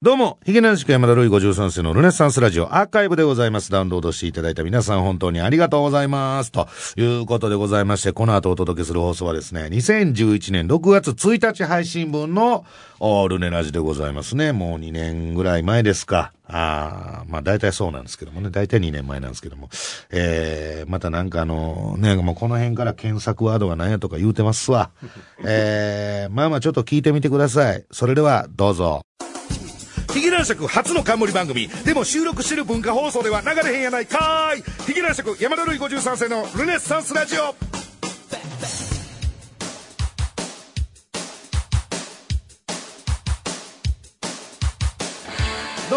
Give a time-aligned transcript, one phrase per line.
[0.00, 3.72] どうも、ヒゲ男子山田るい53世のルネッサンスラジオアーカイブでございます。
[3.72, 6.52] ダウンロードしていただいた皆さん本当にありがとうございます。
[6.52, 12.64] ということでございまして、この後お届けする放送はですね、2011年6月1日配信分の
[13.28, 14.52] ルネラジでございますね。
[14.52, 16.32] もう2年ぐらい前ですか。
[16.46, 18.50] ああ、まあ大体そうなんですけどもね。
[18.50, 19.68] 大体2年前なんですけども。
[20.10, 24.92] えー、またなんかあの、ね、もうこの辺から検索ワードが何やとか言うてますわ。
[25.44, 27.84] えー、まあまあちょっと聞いてみてください。
[27.90, 29.02] それでは、どうぞ。
[30.12, 31.68] ヒゲ男爵初の冠番組。
[31.84, 34.62] でも収録してる文化放送では流れへんやないかーい。
[34.86, 37.87] ヒゲ男爵山田るい53世のルネッサンスラジオ。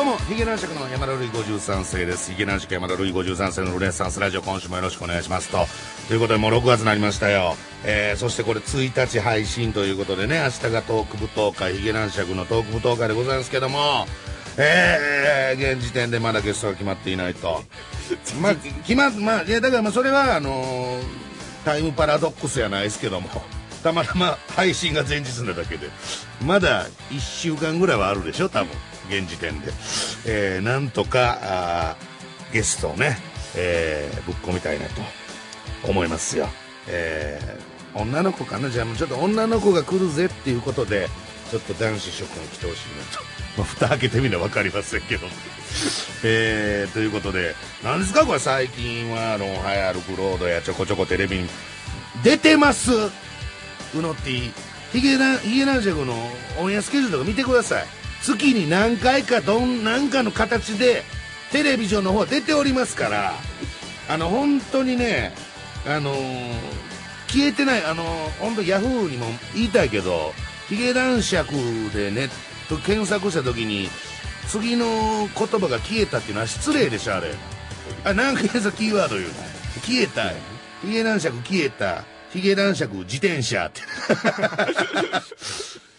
[0.03, 2.31] どうも、ヒゲ男爵の山田るい53世です。
[2.31, 5.67] ヒゲ男爵山田るい53世のルネサンスラジオ、今週もよろしくお願いしますと。
[6.07, 7.55] ということで、もう6月になりましたよ。
[7.85, 14.07] えー、そしてこれ1日配信ということでね、明日がトーク舞踏会、ヒゲ男爵のトーク舞踏会でございますけども、
[14.57, 17.61] えー、現時点でまだゲストが決まっていないと。
[18.41, 21.03] まあ、決ま、まあ、いや、だからまあ、それは、あのー
[21.63, 23.29] タイムパラドックスやないですけども、
[23.83, 25.89] たまたま配信が前日なだけで、
[26.43, 28.69] まだ1週間ぐらいはあるでしょ、多分、
[29.09, 29.71] 現時点で。
[30.25, 31.95] えー、なんとか、あ
[32.53, 33.17] ゲストをね、
[33.55, 35.01] えーぶっ込みたいなと
[35.83, 36.49] 思いますよ。
[36.87, 38.69] えー女の子かな？
[38.69, 41.09] じゃあもうちょっと女の子が来るぜっていうことで、
[41.49, 43.23] ちょっと男子諸君来てほしいなと。
[43.59, 45.27] まあ、蓋開けてみれば分かりませんけど。
[46.23, 48.25] えー、ということで、なんですか？
[48.25, 51.49] これ最近は、あの、流行るクロードやちょこちょこテレビに
[52.23, 53.09] 出てますう
[53.95, 54.31] のって
[54.93, 57.85] ヒゲラン、ヒゲ男爵のオンエアスケジュールとか見てください。
[58.23, 61.03] 月に何回かどん、なんかの形で、
[61.51, 63.33] テレビジョンの方は出ておりますから、
[64.07, 65.33] あの、本当にね、
[65.85, 66.53] あのー
[67.27, 70.33] 消えてない、あのー本当ヤフーにも言いたいけど、
[70.69, 71.53] ヒゲ男爵
[71.93, 72.29] でネッ
[72.69, 73.89] ト検索した時に、
[74.47, 75.29] 次の言
[75.59, 77.33] 葉が消えたっていうのは失礼でしょ、あれ。
[78.03, 79.33] あ、なんか検索キーワード言うの。
[79.81, 80.29] 消えた。
[80.85, 82.03] ヒゲ男爵消えた。
[82.31, 83.81] ヒゲ男爵自転車って。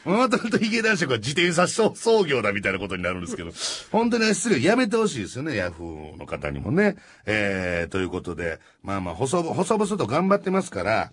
[0.05, 3.51] もともとヒゲ男爵は自転車創業だみたいなことになるんですけど、
[3.91, 6.97] 本当に失礼、やめてほしいですよね、ヤフーの方にもね。
[7.27, 11.13] えー、ということで、まあまあ、細々、細々と頑張ってますから、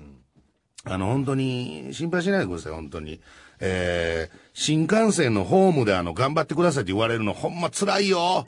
[0.86, 3.22] あの、本当に、心配しないでください、本当に。
[3.60, 8.48] えー、新幹線のホームであの、頑張ってくださいって言われるの、ほんま辛いよ。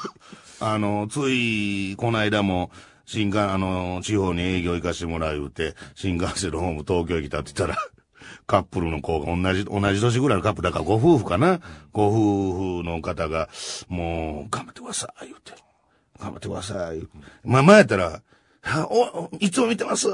[0.60, 2.70] あの、つい、この間も、
[3.06, 7.78] 新幹、あの、地方に営業行かしてもらう言うて、新幹線のホーム東京来たって言ったら、
[8.46, 11.60] カップルの子が同じ、同じ年ぐらいのカップルだからご夫婦かな
[11.92, 13.48] ご夫婦の方が、
[13.88, 15.52] もう、頑張ってください、言うて。
[16.20, 17.06] 頑張ってください。
[17.44, 18.22] まあ、前やったら、
[18.90, 20.08] お、いつも見てます。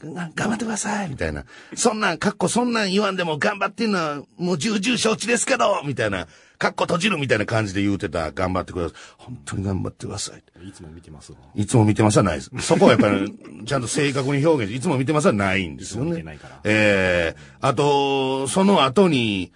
[0.00, 1.08] 頑張ってください。
[1.08, 1.44] みたいな。
[1.74, 6.28] そんなん、かっこそんなん言わんでも頑張ってんのは、もう重々承知ですけどみたいな。
[6.58, 8.32] かっこ閉じるみたいな感じで言うてた。
[8.32, 8.98] 頑張ってください。
[9.18, 10.68] 本当に頑張ってください。
[10.68, 11.38] いつも見てますわ。
[11.54, 12.50] いつも見てますはないです。
[12.60, 13.32] そこはやっぱり、
[13.64, 16.10] ちゃんと正確に表現して、いつも見てますはないんですよね。
[16.10, 19.52] いつも見てないからええあと、その後に、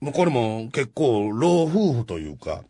[0.00, 2.64] もうこれも結構老夫婦というか、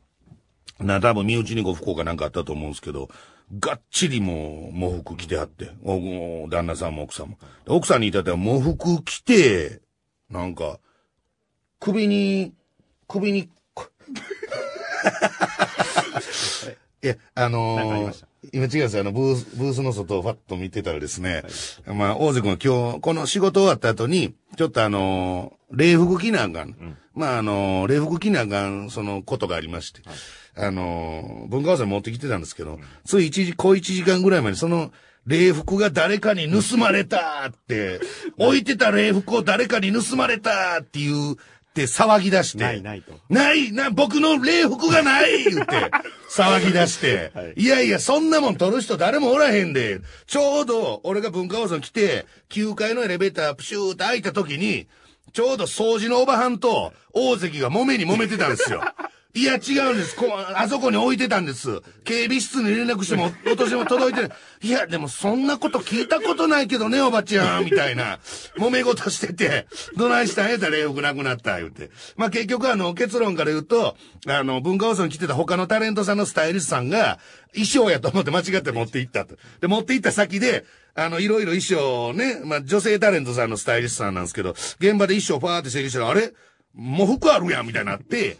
[0.80, 3.08] な、多分身内にご不幸かなんかあったと思うんですけど、
[3.60, 7.38] がっちりもう、喪服着てあって、おお旦那さんも奥さんも。
[7.64, 9.80] で奥さんに至っては喪服着て、
[10.28, 10.80] なんか、
[11.78, 12.52] 首に、
[13.06, 13.86] 首に、こ
[17.02, 19.00] いや、あのー今違うんですよ。
[19.00, 21.44] あの、ブース、ブースの外をファッと見てたらですね、
[21.86, 26.96] まあ、大関君は今日、この仕事終わった後に、ちょっとあのー礼服着なあかん。
[27.14, 30.02] まあ、あのー礼服着なあかん、そのことがありまして、
[30.56, 34.92] あのー文化放持ってきてたんですけど、つい一時、小一時間ぐらい前にその、
[35.26, 38.00] 礼服が誰かに盗まれたって、
[38.36, 41.36] 置いてた礼服を誰かに盗まれたっていう、
[41.74, 42.62] って騒ぎ出して。
[42.62, 45.90] ないないとない、な、僕の礼服がない言って、
[46.30, 54.86] 騒ぎ出して、はいい、やいや、そんなもん取る人誰もおらへんで、ちょうど俺が文化放送に来て、9階のエレベータープシューって開いた時に、
[55.32, 58.80] ちょうど掃除のおばはんと大関が揉めに揉めてたんですよ。
[59.36, 60.14] いや、違うんです。
[60.14, 61.80] こう、あそこに置いてたんです。
[62.04, 64.38] 警備室に連絡しても、落としも届いてない。
[64.62, 68.20] いや、でもそんなこと聞いたことないけどね、おばちゃん、みたいな。
[68.56, 69.66] 揉め事してて、
[69.96, 71.90] どないしたんやったら礼服なくなった、言うて。
[72.16, 73.96] まあ結局あの、結論から言うと、
[74.28, 77.18] あの、文化放送に来てた他のタレントさんのスタイリストさんが、
[77.54, 79.36] 衣装やと思って間違って持って行ったと。
[79.60, 80.64] で、持って行った先で、
[80.94, 86.32] あの、いろいろ衣装をね、まあ女性タレントさんのスタイリストさんなんですけど、現場で衣装ファーって整理したら、あれ？
[86.74, 88.36] もう服あるやんみたいになって、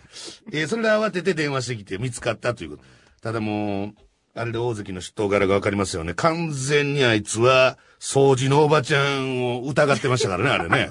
[0.52, 2.84] えーそれで慌てて電話してきて見つかったということ。
[3.22, 3.94] ただもう、
[4.34, 6.14] あれで大関の出頭柄がわかりますよね。
[6.14, 10.90] 完全にあいつは、掃除のおばちゃんを疑ってましたからね、あれね。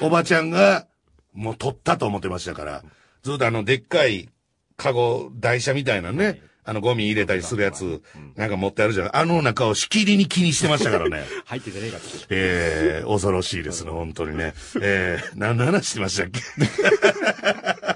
[0.00, 0.86] おばちゃんが、
[1.32, 2.82] もう取ったと思ってましたから。
[3.22, 4.28] ずっとあの、でっかい、
[4.76, 8.02] カゴ、台車みたいなね、あの、ゴミ入れたりするやつ、
[8.34, 9.16] なんか持ってあるじゃん。
[9.16, 11.24] あの中をしきりに気にしてましたからね。
[11.46, 12.06] 入っててねえかって。
[12.30, 14.52] えー、恐ろしいですね、本当にね。
[14.82, 16.40] えー、何の話してましたっけ？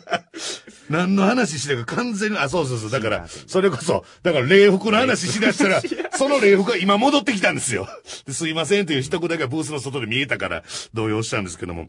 [0.88, 2.90] 何の話してるか完全に、あ、そうそうそう。
[2.90, 5.80] だから、それこそ、だから礼服の話しだしたら、
[6.16, 7.88] その礼服が今戻ってきたんですよ。
[8.26, 10.64] ですいませんという一言だけブースの外で見えたから
[10.94, 11.88] 動揺したんですけども、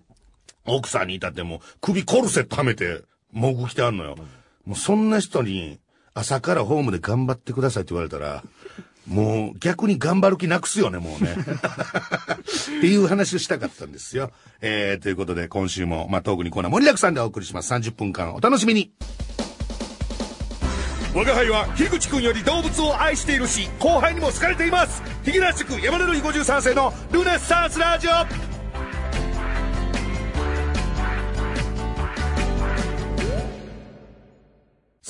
[0.66, 3.02] 奥さんに至っても首コルセットはめて、
[3.32, 4.18] 文句来てあんのよ。
[4.66, 5.80] もうそんな人に、
[6.14, 8.44] 朝からホームで頑張ってくださいって言われたら、
[9.08, 11.36] もう逆に頑張る気なくすよね、もうね。
[12.78, 14.32] っていう話をしたかったんですよ。
[14.62, 17.74] えー、ということで今週も、まあ、トークにコーナー盛りだくさんでお送りします。
[17.74, 18.92] 30分間お楽しみに。
[21.14, 25.04] 我が輩は樋口くんより動物を愛しているし、後輩にも好かれています。
[25.24, 28.51] ヒゲラシク山田るい53世のルネッサンスラジオ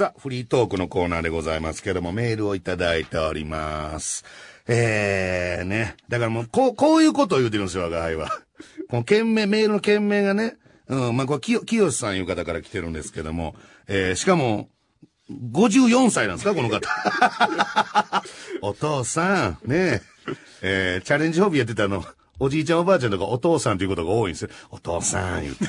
[0.01, 4.25] さあ、フリートークのコーナーでございますけども、メールをいただいております。
[4.67, 5.95] えー、ね。
[6.09, 8.31] だからもう、こう、こういうことを言うてるんですよ、我が輩は。
[8.89, 10.55] この件名、メールの件名がね、
[10.87, 13.53] うん、まあ、これ、きよ、しさんいう方から来てるんですけども、
[13.87, 14.69] えー、しかも、
[15.29, 16.89] 54歳なんですか、この方。
[18.63, 20.01] お父さん、ねえ、
[20.63, 22.03] えー、チャレンジホビーやってたの、
[22.39, 24.49] おじいちゃんおばあちゃんとかお父さんということが多いんですよ。
[24.71, 25.65] お父さん、言うて。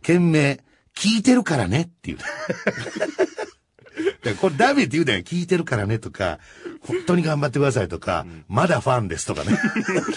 [0.00, 0.58] 件名、
[0.96, 2.18] 聞いてるからねっていう。
[4.40, 5.20] これダメって言うだよ。
[5.20, 6.38] 聞いてるからねとか、
[6.80, 9.58] 本当に頑張ってくださいとか、まだファンですとかね。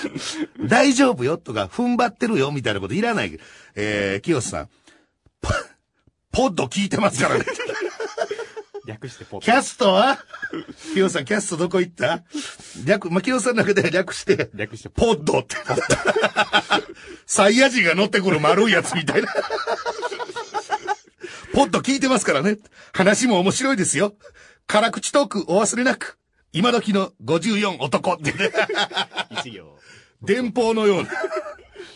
[0.67, 3.39] 大丈夫よとか、踏ん張ってるよみたいなこといらない。
[3.75, 4.69] えー、清さん、
[5.41, 5.49] ポ
[6.31, 7.45] ポッド聞いてますからね。
[8.85, 10.19] 略してポッキャストは？
[10.93, 12.23] 清さん、キャストどこ行った？
[12.85, 15.55] 略、まあ、清さんの中では略して、略してポッドって。
[17.25, 19.33] サイヤ人が乗ってくる丸いやつみたいな。
[21.55, 22.57] ポッド聞いてますからね。
[22.91, 24.13] 話も面白いですよ。
[24.67, 26.19] 辛口トークお忘れなく。
[26.51, 28.51] 今時の54男ってね。
[29.31, 29.77] 一行。
[30.21, 31.09] 電報のような。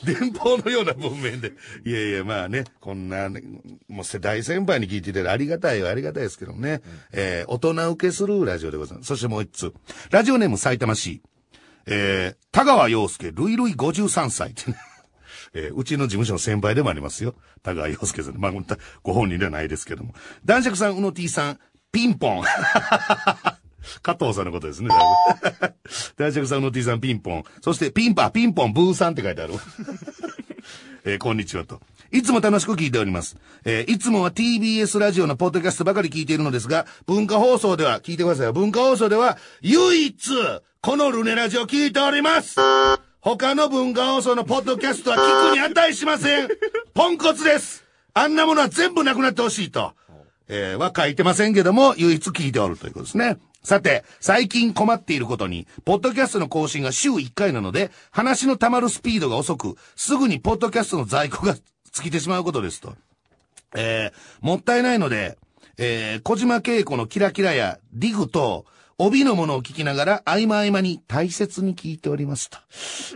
[0.05, 1.51] 電報のような文面で。
[1.85, 3.41] いやいや、まあね、こんな、ね、
[3.89, 6.79] もう世代先輩に聞いていただありがたいはありがたいですけどね。
[7.11, 9.07] えー大人受けするラジオでございます。
[9.07, 9.73] そしてもう一つ。
[10.09, 11.21] ラジオネーム埼玉市。
[11.85, 14.77] えー田川陽介、ルイルイ53歳ってね。
[15.53, 17.35] えーうちの事務所の先輩でもありますよ。
[17.63, 18.37] 田川陽介さん。
[18.37, 18.51] まあ、
[19.03, 20.13] ご本人ではないですけども。
[20.45, 21.59] 男爵さん、うの T さん、
[21.91, 22.43] ピンポン。
[24.03, 24.99] 加藤さんのことですね、だい
[25.61, 25.73] ぶ。
[26.17, 27.43] 大丈夫さんの T さんピンポン。
[27.61, 29.53] そしてピンパ、ピンポン、ブーさんって書いてある。
[31.05, 31.81] えーこんにちはと。
[32.11, 33.37] いつも楽しく聞いております。
[33.63, 38.53] えーいつもは TBS ラジオのポッドキャストばかり聞いているのですが、文化放送では、聞いてくださいよ。
[38.53, 40.31] 文化放送では、唯一、
[40.81, 43.08] このルネラジオ聞いております。
[43.21, 46.47] 他の文化放送のポッドキャストは聞くに値しません。
[46.93, 47.83] ポンコツです。
[48.13, 49.93] あんなものは全部なくなってほしいと。
[50.47, 53.37] えーは書いてませんけども、唯一聞いておるということですね。
[53.61, 61.55] さて、最近困っていることに、ポッドキャストの更新が週1回なので、話の溜まるスピードが遅く、すぐにポッドキャストの在庫が
[61.91, 62.95] 尽きてしまうことですと。
[63.75, 65.37] えーもったいないので、
[65.77, 68.65] えー小島恵子のキラキラやディグと、
[68.99, 72.57] 帯のものを聞きながら、合間合間に大切に聞いておりますと。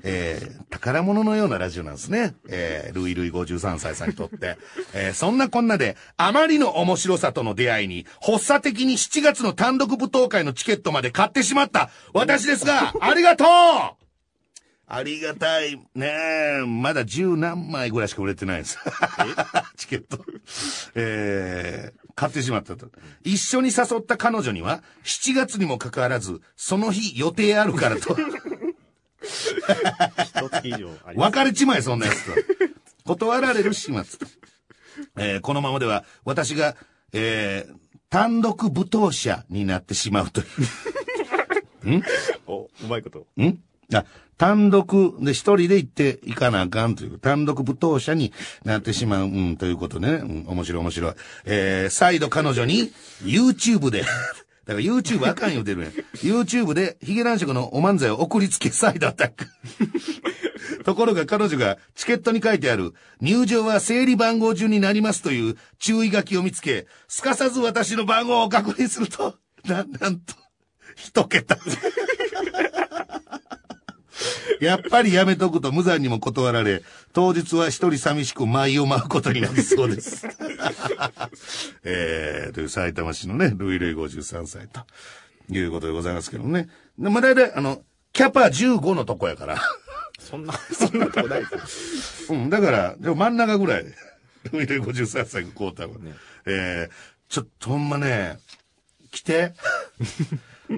[0.03, 2.35] えー宝物のようなラジオなんですね。
[2.49, 4.57] えールイルイ53歳さんにとって。
[4.93, 13.47] えーそんなこんなで、あまりの面白さとの出会いに、発作的に7月の単独舞踏会のチケットまで買ってしまった、私ですが、ありがとう
[14.85, 15.75] ありがたい。
[15.95, 16.07] ね
[16.61, 18.77] え、まだ十何枚ぐらいしか売れてないんです。
[19.75, 20.23] チケット。
[20.95, 22.87] えー、買ってしまったと。
[23.23, 28.15] 一緒に誘った彼女には、7月にもかかわらず、その日予定あるからと。
[31.15, 32.31] 別れちまえ、そんなやつと。
[33.05, 34.25] 断られる始末と。
[35.17, 36.75] えーこのままでは、私が、
[37.13, 40.47] えー単独舞踏者になってしまうという。
[42.45, 43.25] お、うまいこと。
[43.41, 43.57] ん？
[43.99, 44.05] あ、
[44.37, 48.33] 単独で一人で行っていかなあかんという、単独舞踏者に
[48.63, 50.09] なってしまう、うん、ということね。
[50.09, 51.13] うん、面白い面白い。
[51.45, 52.91] えー、再度彼女に、
[53.23, 54.03] YouTube で、
[54.65, 55.91] だから YouTube あかん言うてるやん。
[56.23, 59.45] YouTube で、ヒゲ男爵のお漫才を送りつけ再度アタック。
[60.83, 69.35] ところが彼女がチケットに書いてある入場は整理番号順になりますという注意書きを見つけ、すかさず私の番号を確認すると、
[69.65, 70.33] な、なんと、
[70.95, 71.57] 一桁。
[74.61, 80.27] やっぱりやめとくと無残にも断られ、当日は一人寂しく舞を舞うことになりそうです。
[81.83, 84.85] えー、という埼玉市のね、ルイルイ53歳と
[85.51, 86.69] いうことでございますけどね。
[86.97, 87.81] でまあ大体、あの、
[88.13, 89.61] キャパ15のとこやから。
[90.19, 92.39] そんな、そんなとこないですよ。
[92.39, 93.93] うん、だから、でも真ん中ぐらいで。
[94.51, 95.89] 海で53歳がこうたわ。
[95.99, 96.13] ね
[96.45, 98.37] えー、ちょっとほんまね、
[99.11, 99.53] 来て。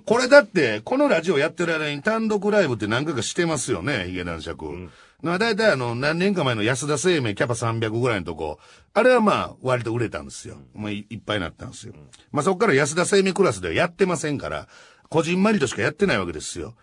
[0.06, 4.90] これだって、このラジオやってる間に単独ライブって何回かしてますよね、ヒゲ男爵。
[5.22, 8.60] まあ大体あの、何年か前の安田生命キャパ300ぐらいのとこ、
[8.94, 10.58] あれはまあ割と売れたんですよ。
[10.74, 11.94] まあいいっぱいになったんですよ。
[12.32, 14.68] まあそこから安田生命クラスではやってませんから、
[15.10, 16.76] こじんまりとしかやってないわけですよ。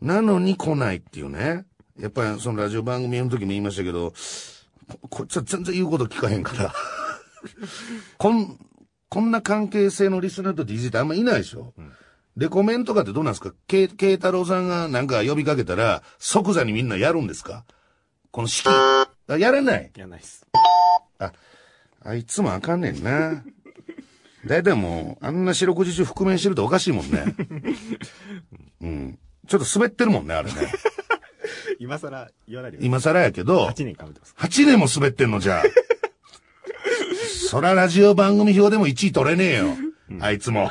[0.00, 1.66] なのに来ないっていうね。
[1.98, 4.12] やっぱりそのラジオ番組の時も言いましたけど、
[4.88, 6.72] ここっちは全然言うこと聞かへんから。
[8.16, 8.58] こん、
[9.08, 11.72] こんな関係性のリスナーと DJ ってあんまいないでしょ。
[12.36, 13.52] で、コメントかってどうなんですか？
[13.66, 17.64] ケケイ太郎さんがなんか呼びかけたら、即座にみんなやるんですか？
[18.30, 18.68] この式。
[18.68, 19.90] あやらない。
[19.96, 20.46] やらないっす。
[21.18, 21.32] あ、
[22.04, 23.42] あいつもあかんねんな。
[24.46, 27.34] だいたいもう、あんな四六時中覆面してるとおかしいもんね。
[28.80, 29.18] うん。
[29.48, 30.56] ちょっと滑ってるもんね、あれね。
[31.80, 32.78] 今更言わないで。
[32.80, 34.34] 今更やけど、8年かぶってます。
[34.38, 35.62] 8年も滑ってんのじゃあ。
[37.48, 39.68] そらラジオ番組表でも1位取れねえよ。
[40.20, 40.70] あいつも。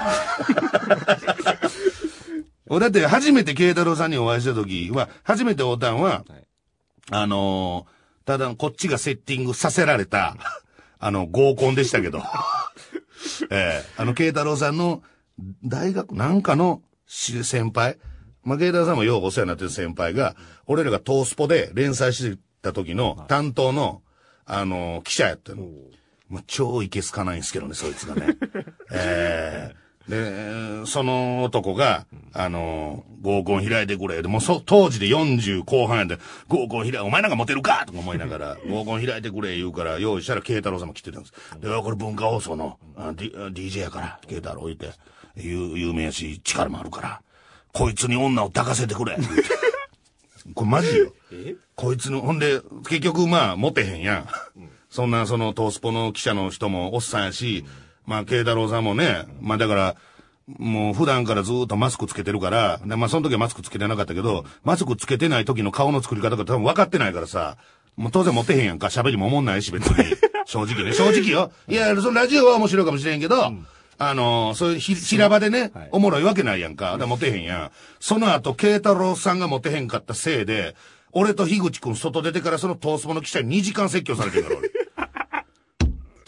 [2.70, 6.48] 俺だって初めて慶太郎さんにお会いした時は、初めて会うたんは、はい
[7.10, 10.36] あのーただこっちがセッティングさせられた、
[11.00, 12.22] あの、合コンでしたけど。
[13.50, 15.02] ええあの、慶太郎さんの
[15.64, 17.98] 大学なんかのし先輩、
[18.44, 20.36] まあ、慶太郎さんもようお世話になってる先輩が、
[20.68, 24.04] 俺らがトースポで連載してた時の担当の、
[24.46, 25.64] あのー記者やったの。
[26.30, 28.36] まあ、超いけすかないんですけどね、そいつがね。
[28.92, 34.22] ええで、その男が、あの、合コン開いてくれ。
[34.22, 36.18] でもうそ、当時で40後半やで、
[36.48, 41.34] 合コン開い、お前なんかモテるかとか思いながら、 合コン開いてくれ言うから、用意したら慶太郎さんも来てたんです。
[41.60, 44.92] で、これ文化放送の、あ D、DJ やから、慶太郎置いて、
[45.36, 47.22] 有有名やし、力もあるから、
[47.74, 49.18] こいつに女を抱かせてくれ。
[50.56, 51.14] これマジよ。
[51.76, 54.28] こいつの、ほんで、結局まあ、モテへんやん。
[54.98, 57.64] そんな、その、トースポの記者の人もおっさんやし、
[58.08, 59.96] まあ、慶太郎さんもね、まあだから、
[60.48, 67.58] もう普段からずーっとマスクつけてるから、でまあその時はマスクつけてなかったけど、マスクつけてない時の顔の作り方が多分分かってないからさ、
[67.96, 70.16] もう当然モテへんやんか、喋りも思んないし別に。
[70.48, 71.52] 正直ね、正直よ。
[71.68, 73.54] いや、そのラジオは面白いかもしれんけど、
[74.00, 76.86] あのそういうひ平場でね、はいおもろいわけないやんか。
[76.86, 77.72] だからモテへんやん。
[78.00, 80.76] その後、慶太郎さんがモテへんかったせいで、
[81.12, 84.77] 俺と樋口くん外出てからそのトースポの記者に2時間説教されてるから、俺。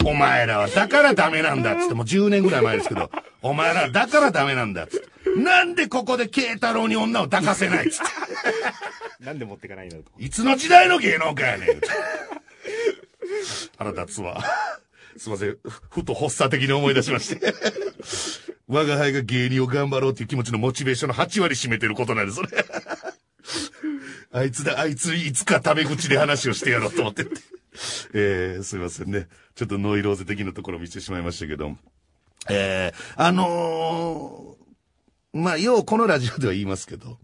[0.04, 3.10] お前らはだからダメなんだっつって、もう10年ぐらい前ですけど、
[3.42, 5.40] お前らはだからダメなんだっつって。
[5.40, 7.98] なんでここで慶太郎に女を抱かせないっつっ
[9.18, 9.24] て。
[9.24, 10.04] なんで持ってかないのと。
[10.18, 11.80] いつの時代の芸能界やねん。
[13.76, 14.42] 腹立つわ。
[15.16, 15.58] すいません。
[15.62, 17.54] ふふと発作的に思い出しまして。
[18.68, 22.48] 我が輩が芸人を頑張ろうっていう気持ちのモチベーションの8割占めてることなんです、それ。
[24.32, 27.40] あいつだ、あいついつかタメ口で話をしてやろうと思ってって。
[28.14, 29.28] えー、すいませんね。
[29.54, 31.76] ちょっとノイローゼ的なところを見せてしまいましたけど。
[32.48, 37.18] えー、あのー、まあ、ようこのラジオでは言いますけど、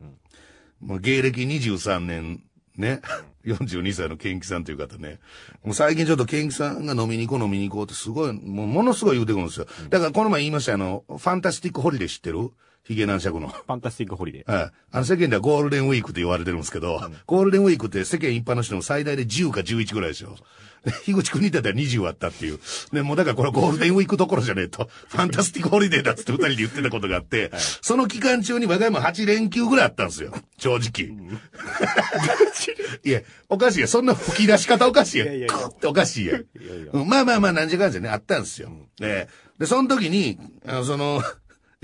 [0.80, 2.44] もう芸歴23年、
[2.76, 3.00] ね、
[3.44, 5.18] 42歳のケンキさんという方ね、
[5.64, 9.66] もう最近ちょっとケンキさんが飲みに行こう飲みに行こうってすごい、もうものすごい言うてくるんですよ。
[9.88, 12.50] だからこの前言いましたあの、ファンタスティックホリデー知ってる？
[12.86, 13.48] ヒゲ男爵の。
[13.48, 14.50] ファンタスティックホリデー。
[14.50, 14.70] はい。
[14.92, 20.36] あの世間ではゴールデンウィークと言われてるんですけど、ゴールデンウィークって世間一般の人の最大で10か11ぐらいでしょ。
[20.86, 22.60] で樋口くんにだったら20あったっていう。
[22.92, 27.50] で、もうだからこれゴールデンウィークどころじゃねえと、ファンタスティックホリデーだっつって二人で言ってたことがあって、
[27.82, 30.32] その期間中に我が家も8連休ぐらいあったんですよ。
[30.56, 31.10] 正直。
[33.04, 33.88] いや、おかしいや。
[33.88, 35.24] そんな吹き出し方おかしいや。
[35.24, 36.36] いやいやっておかしいや。
[36.36, 38.70] いやいやうんまあまあまあ、何時間じゃね、あったんですよ。
[39.00, 41.22] ええで、その時に、あの、その、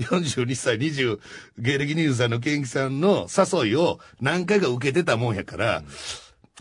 [0.03, 1.19] 42歳、20、
[1.57, 5.83] 芸歴23のケンキさんの誘いを何回か受けてたもんやから、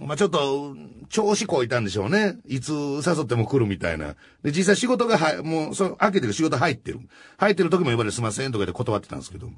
[0.01, 0.75] まあちょっと、
[1.11, 2.39] 調子こいたんでしょうね。
[2.47, 4.17] いつ誘っても来るみたいな。
[4.43, 7.01] で、実際仕事がは、もう、その、開けてる仕事入ってる。
[7.37, 9.51] 入ってる時も呼ばれすいませんとか言って断ってたんですけど。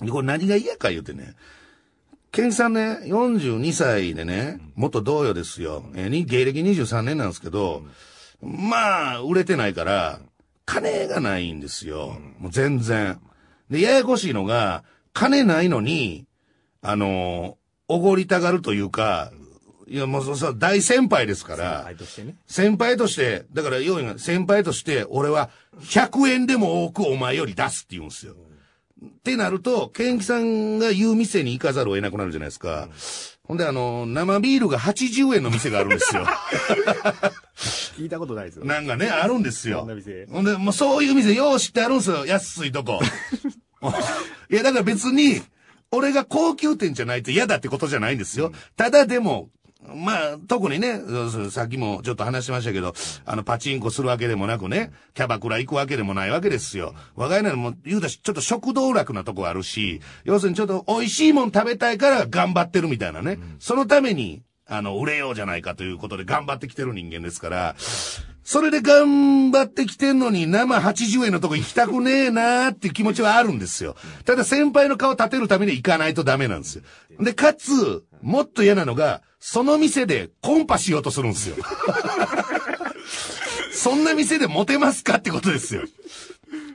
[0.00, 1.34] で、これ何が嫌か言うてね。
[2.32, 5.84] ケンキさんね、42歳でね、元同様ですよ。
[5.94, 7.82] えに芸歴23年なんですけど、
[8.42, 10.20] まあ、売れてないから、
[10.66, 12.18] 金がないんですよ。
[12.38, 13.20] もう全然。
[13.70, 16.26] で、ややこしいのが、金ないのに、
[16.82, 17.56] あの、
[17.88, 19.32] おごりたがるというか、
[19.88, 22.36] いや、もうそうそう、大先輩ですから、バイトしてね。
[22.46, 28.34] 先輩として、だから、要は先輩として、俺は100円でも多くお前より出すって言うんですよ。
[29.04, 32.88] ってなると、ケンキさんが言う店に行かざるを得なくなるじゃないですか。
[33.46, 36.26] ほんで、あの、生ビールが80円の店があるんですよ。
[37.96, 38.64] 聞いたことないですよ。
[38.64, 40.26] なんかね、あるんですよそんな店。
[40.26, 42.26] ほんで、もうそういう店、よう知ってあるんですよ。
[42.26, 43.00] 安いとこ。
[44.50, 45.42] いや、だから別に、
[45.92, 48.52] 俺が高級店じゃないと嫌だってことじゃないんですよ。
[48.76, 49.50] ただでも、
[49.82, 51.00] まあ、特にね、
[51.50, 56.94] さっきもちょっと話しましたけど、あの、パチンコするわけでもなくね、キャバクラ行くわけでもないわけですよ。
[57.14, 63.38] 我が家ならもう言うたし、ちょっと食道楽なとこあるし、要するにちょっと美味しいもん食べたいから頑張ってるみたいなね。
[63.58, 67.76] そのために、あの、売れようじゃないかということで頑張ってきてる人間ですから、
[68.46, 73.96] それで頑張ってきてんのに生80円のとこ行きたくねえなーって気持ちはあるんですよ。
[74.24, 76.84] ただ先輩の顔立てるために行かないとダメなんですよ。
[77.18, 81.56] で、かつ、もっと嫌なのが、その店でコンパしようとするんですよ。
[83.74, 85.82] そんな店でモテますかってことですよ。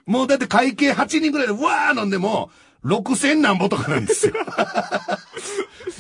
[0.05, 2.51] もうだって会計8人ぐらいでわー飲んでも、
[2.83, 4.33] 6000何ぼとかなんですよ。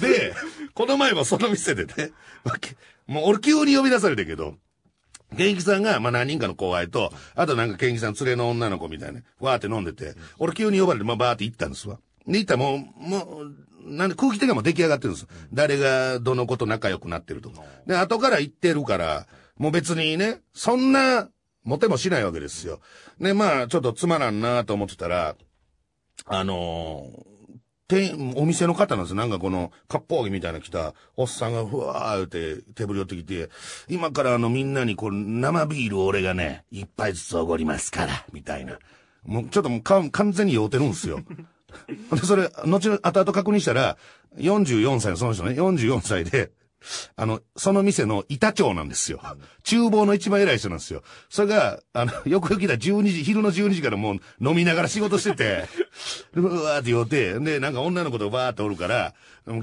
[0.01, 0.35] で、
[0.73, 2.11] この前もその店でね、
[3.07, 4.55] もう俺急に呼び出されたけど、
[5.37, 11.99] ケンキさんが、まあ、何人かの後輩と、あとなんかケンキさん連れの女の子みたいな、わーって飲んでて、俺急に呼ばれて、まあ、バーって行ったんですわ。
[12.27, 15.27] で、行ったらもう、もう、なんで空気的にも出来上がってるんです。
[15.53, 17.61] 誰がどの子と仲良くなってるとか。
[17.87, 21.29] で、後から言ってるから、もう別にね、そんな、
[21.63, 22.79] モテもしないわけですよ。
[23.19, 25.35] で、まあ、ちょっとつまらんなと思ってたら、
[26.25, 27.30] あのー、
[27.91, 33.49] 店お店の方なんですよなんかこの、割烹着みたいな着た、おっさんがふわーって手振り寄ってきて、
[33.89, 38.79] 今からあのみんなにこう、生ビール俺がね、一杯ずつおごりますから、みたいな。
[39.23, 41.19] もうちょっともう完全に酔うてるんですよ。
[42.11, 43.97] で、それ、後々後々確認したら、
[44.37, 46.51] 44歳のその人ね、44歳で、
[47.15, 49.21] あの、その店の板長なんですよ。
[49.63, 51.03] 厨房の一番偉い人なんですよ。
[51.29, 55.65] それが、あの、よくよく来た12時、昼の12時からもう飲みながら仕事してて、
[56.33, 59.13] でうわーって言うて、で、なんか女の子とバーっておるから、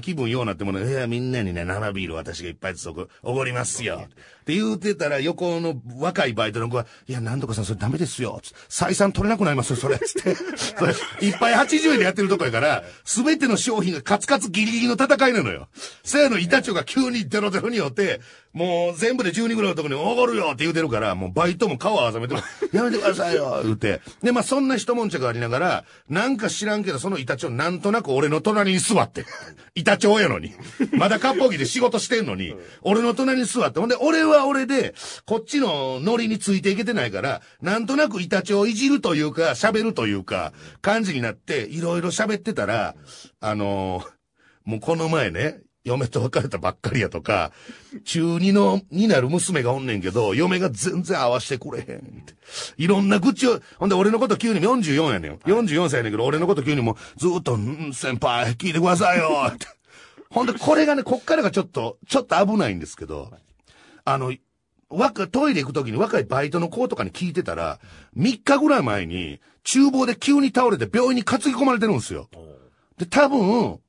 [0.01, 2.89] 気分ようなってもね、いや、みんなにね、生ビール私がいっぱいずつ
[3.23, 4.03] おごりますよ。
[4.05, 8.41] って言うてたら、横の若いバイトの子は、いや、なんとかさんそれダメですよ。
[8.67, 9.97] 採算取れなくなりますよ、それ。
[9.97, 10.35] つって。
[10.35, 15.69] それ、いっぱい80円でやってるとこやから、すべての商品がカツカツギリギリの戦いなのよ。
[16.03, 18.19] せやの板長が急にデロデロによって、
[18.53, 22.41] もう全部で12ぐらいのとこにおごるよって言うてるから、もうバイトも顔を挟めても、
[22.73, 24.01] やめてくださいよ、言うて。
[24.23, 29.25] で、まあそんな一悶着ありながら、なんか知らんけど、その板長なんとなく俺の隣に座って。
[29.75, 30.53] 板長やのに。
[30.93, 33.79] まだ割烹着で仕事してんのに、俺の隣に座って。
[33.79, 42.95] ほんで、俺は俺で、こっちのノリについていけてないから、なんとなく板長いじるというか、喋るというか、感じになって、いろいろ喋ってたら、
[43.39, 44.19] あのー、
[44.65, 47.51] もうこの前ね、嫁と別れたばっかりやとか、
[48.05, 52.33] 中二の、になる娘がおんねんけど、嫁が全然合わしてくれへんって。
[52.77, 55.35] いろんな愚痴を、ほんで俺のこと急に44やねん。
[55.37, 59.65] 44歳やねんけど、俺のこと急にもうずっと、ん、先輩、聞いてくださいよって。
[60.29, 63.31] ほんで、これがね、こっからがちょっと、ちょっと危ないんですけど、
[64.05, 64.33] あの、
[64.89, 67.79] 若、トイレ行くときに若いバイトの子とかに聞いてたら、
[68.17, 72.29] 3日ぐらい前に、厨房で急に倒れて病院に担ぎ込まれてるんですよ。
[72.97, 73.79] で、多分、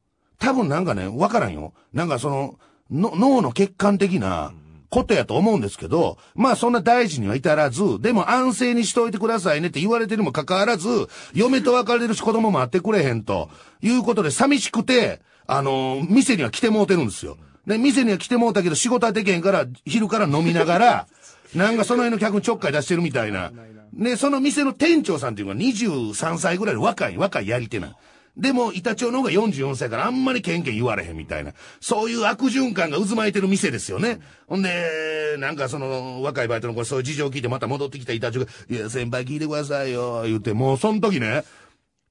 [0.41, 1.73] 多分なんかね、わからんよ。
[1.93, 2.59] なんかその、
[2.91, 4.53] の脳の血管的な
[4.89, 10.89] ことやと思うんですけど、まあそんな大事には至らず、でも安静にしといてくださいねって言われてるにもかかわらず、
[11.33, 13.49] 嫁と別れるし子供も会ってくれへんと、
[13.83, 17.37] いうことで寂しくて、あの店には来てもうてるんですよ。
[17.67, 21.07] で、店には来てもうたけど仕事はできへんから、昼から飲みながら、
[21.55, 23.53] なんかその辺の客にちょっかい出してるみたいな。
[23.93, 27.97] で、その店の店長さんっていうのが23歳ぐらいの若い、若いやり手な。
[28.37, 31.53] でも、板長の方が44歳からあんまりケンケン言われへんみたいな。
[31.81, 34.21] そういう悪循環が渦巻いてる店ですよね。
[34.47, 41.45] ほんで、なんかその、若いバイトの子そういう事情を聞いてまた戻ってきた板長が、いや、先輩聞いてくださいよ、言って、もうその時ね、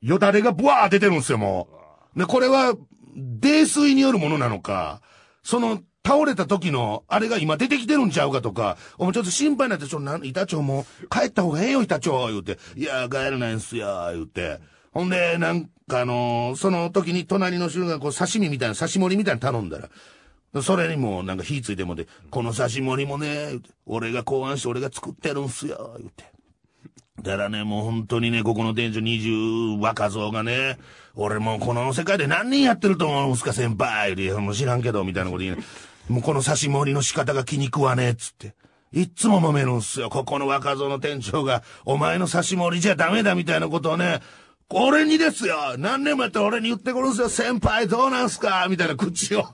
[0.01, 1.67] よだれがブワー出てるんですよ、も
[2.15, 2.19] う。
[2.19, 2.75] で、これは、
[3.15, 5.01] 泥酔によるものなのか、
[5.43, 12.57] その、倒れた時の、あれが今出てきてるんちゃうかとか、お前ちょっと心配になって、ちょっとな、板長も帰った方がええよ、板長、言うて。
[12.75, 14.59] いや、帰れないんすよ、言うて。
[14.91, 26.23] ほんで、なんかあのー、その時に隣の人がこう刺身みたいな、刺し盛りみたいな頼んだら、それにもなんか火ついてもで、この刺し盛りもね、俺が考案して俺が作ってるんすよ、言うて。
[27.21, 30.77] だからね、もう本当にね、ここの店長20若造がね、
[31.15, 35.63] 俺もうこの世界で何人やってると思うんすか、先輩言うて、もう知らんけど、みたいなこと言う、ね、
[36.07, 38.55] もうこの刺し盛りの仕方が気に食わねえ、つって。
[38.91, 40.09] いつも揉めるんすよ。
[40.09, 44.21] ここの若造の店長が、お前の刺し盛りじゃダメだみたいなことをね、
[44.71, 45.75] 俺にですよ。
[45.77, 47.29] 何年もやって俺に言ってくるんですよ。
[47.29, 48.67] 先輩どうなんすか？
[48.69, 49.45] みたいな口を。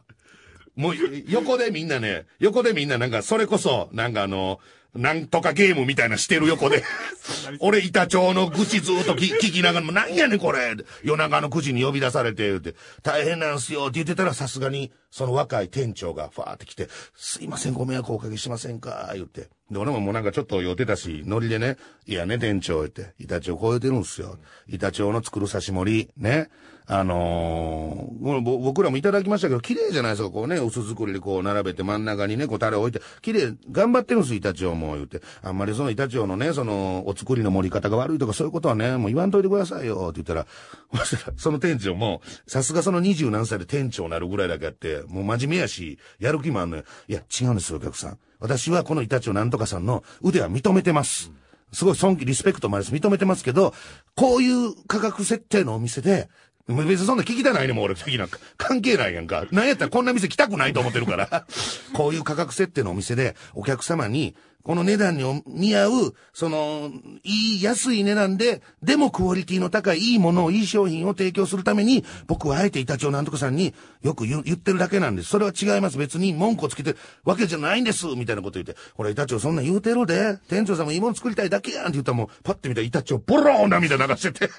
[0.76, 0.96] もう、
[1.30, 4.60] 横でみんなね、横でみんななんか、それこそ、なんかあの、
[4.96, 6.84] なんとかゲームみたいなしてる横で。
[7.60, 19.12] 俺、板長の愚痴ずっと聞きながら、なんやねんこれ夜中の9時に呼び出されて、言うて、大変なんすよって言ってたらさすがにその若い店長がファーって来て、すいません、ご迷惑おかけしませんか？
[19.14, 19.50] 言って。
[19.70, 24.38] で、俺ももうなんかちょっと酔ってたし、ノリでね、いやね、店長言って、板町こう言ってるんですよ。
[24.68, 26.50] 板町の作る刺し盛り、ね。
[26.88, 35.22] あのー、僕らもいただきましたけど、綺麗じゃないですか、こうね、薄作りでこう並べて真ん中にね、こうタレ置いて、綺麗、頑張ってるんです、板町も、言って。
[35.42, 40.48] あんまりその板町のね、その、お作りの盛り方が悪いとかそういうことはね、もう言わんといてくださいよ、って言ったら、
[41.38, 46.84] その店長も、さすがその二十何歳で店長になるぐらいだけあって、もう真面目やし、やる気もあんのよ。
[47.08, 48.20] いや、違うんですよ、お客さん。
[48.40, 51.32] 私はこの板町なんとかさんの腕は認めてます。
[51.72, 53.74] すごい尊敬、リスペクトもあるし認めてますけど、
[54.16, 56.30] こういう価格設定のお店で、
[56.68, 58.40] 別にそんな聞きたないねも俺的なんか。
[58.58, 59.46] 関係ないやんか。
[59.52, 61.46] なんやったらこんな店来たくないと思ってるから。
[61.94, 66.92] こういう価格設定のお店で、お客様に、この値段に見合う、その、
[67.24, 75.30] いい、安い値段で、でもクオリティの高いいいものを、いい商品を提供するために、僕はあえて板長なんとかさんによく言ってるだけなんです。
[75.30, 76.00] それは違います。
[76.00, 78.08] 別に文句をつけてるわけじゃないんです。
[78.08, 78.76] みたいなこと言って。
[78.96, 80.40] ほら、板長そんな言うてるで。
[80.50, 84.50] 店長さんもいいもの作りたいだけやんって言ったらもう、パッて見たら板長ボロー涙流してて。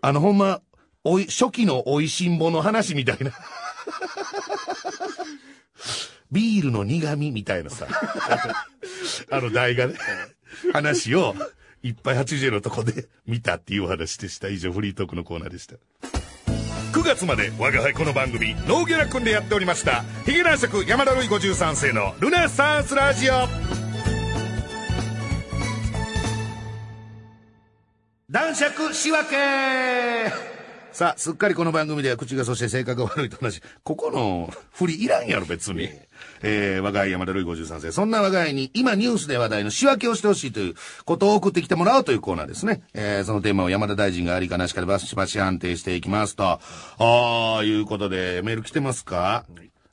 [0.00, 0.62] あの、ほんま、
[1.04, 3.30] おい、初期の美味しんぼの話みたいな。
[6.34, 7.86] ビールの苦味みたいなさ。
[9.30, 9.94] あの台がね、
[10.72, 11.34] 話を、
[11.84, 14.48] いっぱい80円のとこで見たっていう話でした。
[14.48, 15.76] 以上、フリートークのコーナーでした。
[16.92, 23.34] 9月まで我が輩この番組、ノーギャラ君でやっておりました、ヒゲ男爵山田るい53世のルネサンスラジオ。
[28.30, 30.54] 男爵仕分け
[30.94, 35.90] さあ、すっかりこの番組では口がそして性格が悪いと同じ、ここの振りいらんやろ、別に。
[36.46, 37.90] えー、我が家山田るい53世。
[37.90, 40.74] そんな我が家に今ニュースで話題の仕分けをしてほしいという
[41.06, 42.82] ことを送ってきてもらおうというコーナーですね。
[42.92, 46.44] えー、そのテーマを山田大臣がありかなしかでバシバシ判定していきますと。
[46.44, 46.60] あ
[46.98, 49.46] あ、いうことで、メール来てますか、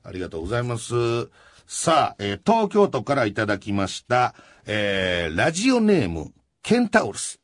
[0.04, 1.30] ありがとうございます。
[1.68, 4.36] さあ、えー、東京都からいただきました、
[4.66, 6.34] えー、ラジオネーム、
[6.64, 7.40] ケンタウルス。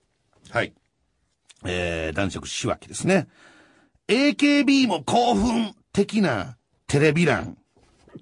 [0.50, 0.74] はい。
[1.65, 3.30] えー、男色仕分けですね。
[4.10, 7.58] AKB も興奮的なテレビ欄。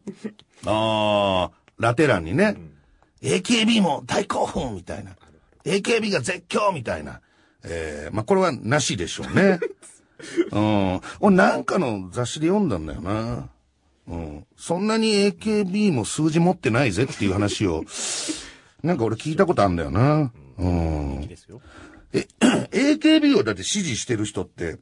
[0.66, 2.56] ああ、ラテ欄にね、
[3.22, 5.16] うん、AKB も大興奮みたいな。
[5.66, 7.22] AKB が絶叫みたいな。
[7.64, 9.60] えー、まあ、これはなしでしょうね。
[10.52, 11.02] うん。
[11.20, 13.50] 俺なんかの雑誌で読んだんだよな。
[14.08, 14.46] うん。
[14.56, 17.84] そんなに AKB も数字持ってないぜっていう話を、
[18.84, 20.32] なんか俺聞いたことあるんだよな。
[20.58, 21.20] うん。
[21.22, 21.62] いいですよ。
[22.14, 24.78] え、AKB をだって支持してる人って、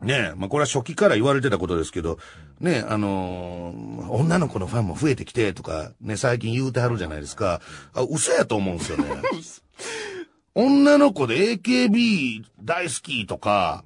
[0.00, 2.18] ねえ、まあこれは初期から言われてたことですけど、
[2.60, 7.60] ねえ、あのー、女の子のファンも増えてきてとか、ね、最近言うてはるじゃないですか。
[7.94, 9.04] あ、嘘やと思うんですよね。
[10.54, 13.84] 女の子で AKB 大好きとか、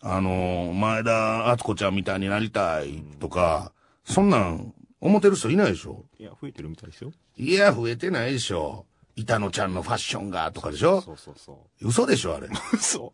[0.00, 3.72] あのー、前田敦子ちゃんみたいになりたいとか、
[4.04, 6.04] そんなん思ってる人いないでしょ？
[6.18, 7.12] いや、増えてるみたいですよ。
[7.36, 8.86] いや、増えてないでしょ。
[9.16, 11.00] 板野ちゃんのファッションが、とかでしょ？
[11.02, 11.88] そうそうそう。
[11.88, 12.48] 嘘でしょあれ。
[12.72, 13.12] 嘘。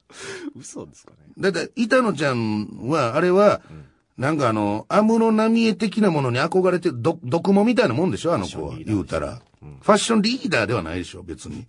[0.56, 1.18] 嘘ですかね。
[1.38, 3.84] だって、板野ちゃんは、あれは、うん、
[4.16, 8.32] なんかあの、安室奈美恵的なものに憧れて、ど、毒もみたいなもんでしょ？
[8.34, 8.76] あの子は。
[8.78, 11.66] 言うたら、うん、ファッションリーダーではないでしょ別に。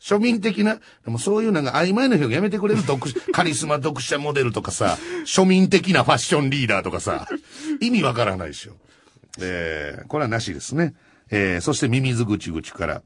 [0.00, 2.80] 庶民的な、でもそういうなんか曖昧な表現やめてくれる？
[2.80, 7.28] 読、 カリスマ読者モデルとかさ、庶民的なファッションリーダーとかさ、
[7.82, 8.72] 意味わからないでしょ。
[9.40, 10.94] えー、これはなしですね。
[11.30, 13.02] えー、そしてミミズぐちぐちから、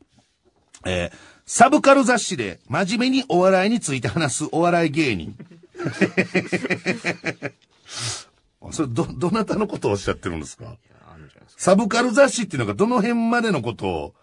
[0.84, 1.16] えー、
[1.46, 5.34] サブカル雑誌で真面目にお笑いについて話すお笑い芸人。
[8.70, 10.76] それ、ど、どなたのことをおっしゃってるんですか？
[11.56, 14.14] サブカル雑誌っていうのがどの辺までのことを、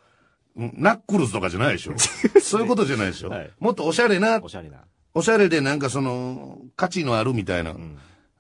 [0.55, 1.93] ナックルズとかじゃないでしょ？
[2.41, 4.77] そういうことじゃないでしょ、はい、もっとおしゃれな、おしゃれな。
[5.13, 7.97] おしゃれでなんかその、価値のあるみたいな、うん、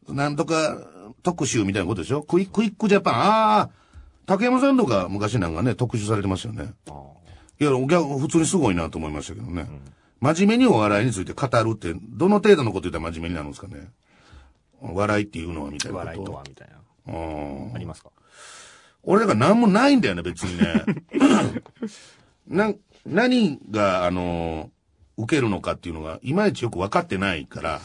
[0.09, 0.77] なんとか
[1.23, 2.23] 特集みたいなことでしょ？
[2.23, 3.13] クイクイックジャパン。
[3.15, 3.69] ああ、
[4.25, 6.73] 竹山さんとか昔なんかね、特集されてましたよね。
[6.89, 6.93] あ
[7.59, 9.63] いや、お客、普通にすごいなと思いましたけどね。
[9.63, 9.81] うん、
[10.21, 13.91] 真面目にお笑いについて語るって、どの程度のこと言ったら真面目になるんですかね。
[14.81, 16.75] 笑いっていうのはみたいな笑いとはみたいな。
[17.13, 18.11] あありますか？
[19.03, 20.83] 俺だから何もないんだよね、別にね。
[22.47, 22.73] な、
[23.05, 24.71] 何が、あの、
[25.17, 27.81] 受けるのかっていうのが、いまいちよく分かってないから、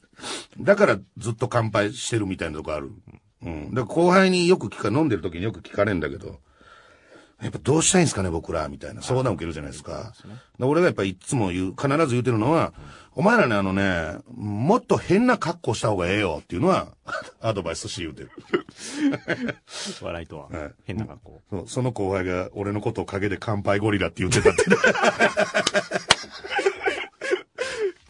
[0.58, 2.90] だからずっと乾杯してるみたいなとこある。
[3.42, 3.74] うん。
[3.74, 6.40] だから後輩によく聞か、飲んでる時によく聞かれるんだけど、
[7.42, 10.12] やっぱどうしたいんですかね、僕ら、みたいな相談を受けるじゃないですか。
[10.58, 12.74] で俺がやっぱいつも言う、必ず言うてるのは、
[13.14, 16.88] お前らね、あのね、もっと変な格好した方がええよっていうのは、
[17.40, 18.30] アドバイスとして言うてる。
[20.02, 21.68] 笑いとは、はい、変な格好そう。
[21.68, 24.62] その後輩が俺のことを陰で乾杯ゴリラって言ってたって。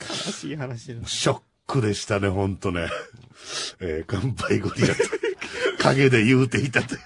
[0.09, 2.89] 悲しい話ショックでしたね、ほんとね。
[3.79, 5.05] えー、乾杯ゴリラって。
[5.79, 7.01] 陰で言うていたという。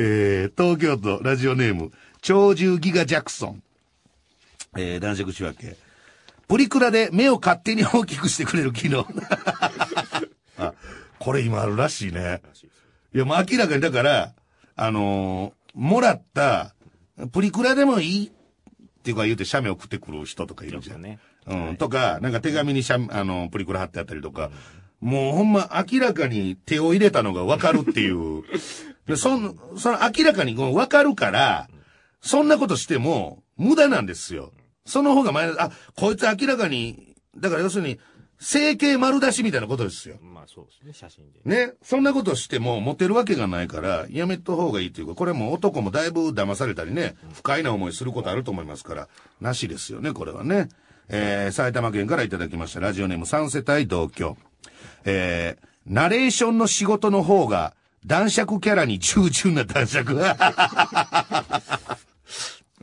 [0.00, 1.90] えー、東京都ラジオネーム、
[2.22, 3.62] 鳥獣ギガジャクソン。
[4.76, 5.76] えー、男爵仕分け。
[6.46, 9.04] プリクラで目を勝手に大きくしてくれる機能。
[10.56, 10.72] あ、
[11.18, 12.42] これ今あるらしいね。
[13.12, 14.34] いや、もう明らかにだから、
[14.76, 16.76] あのー、もらった、
[17.32, 18.30] プリクラでもいいっ
[19.02, 21.02] ていうか言うて写メ送ってくる人とかいるじゃん。
[21.02, 24.52] ね、うん、とか、なんか手紙に写、あの、プリクラ貼ってあったりとか、
[25.00, 28.44] もうほんま明らかに手を入れたのがわかるっていう。
[29.08, 31.68] で、そん、その明らかにわかるから、
[32.20, 34.52] そんなことしても無駄なんですよ。
[34.86, 37.98] その方が前あ、こいつ明らかに、だから要するに、
[38.40, 40.16] 整形丸出しみたいなことですよ。
[40.22, 41.40] まあそうですね、写真で。
[41.44, 41.72] ね。
[41.82, 49.08] そんなことしてもモテるわけがないから、やめた方がいいというか、これも男もだいぶ騙されたりね、不快な思いすることあると思いますから、
[49.40, 50.68] なしですよね、これはね。
[51.08, 54.36] えー、埼玉県からいただきました、ラジオネーム3世帯同居。
[55.04, 57.74] えー、ナレーションの仕事の方が、
[58.06, 60.14] 男爵キャラに従順な男爵。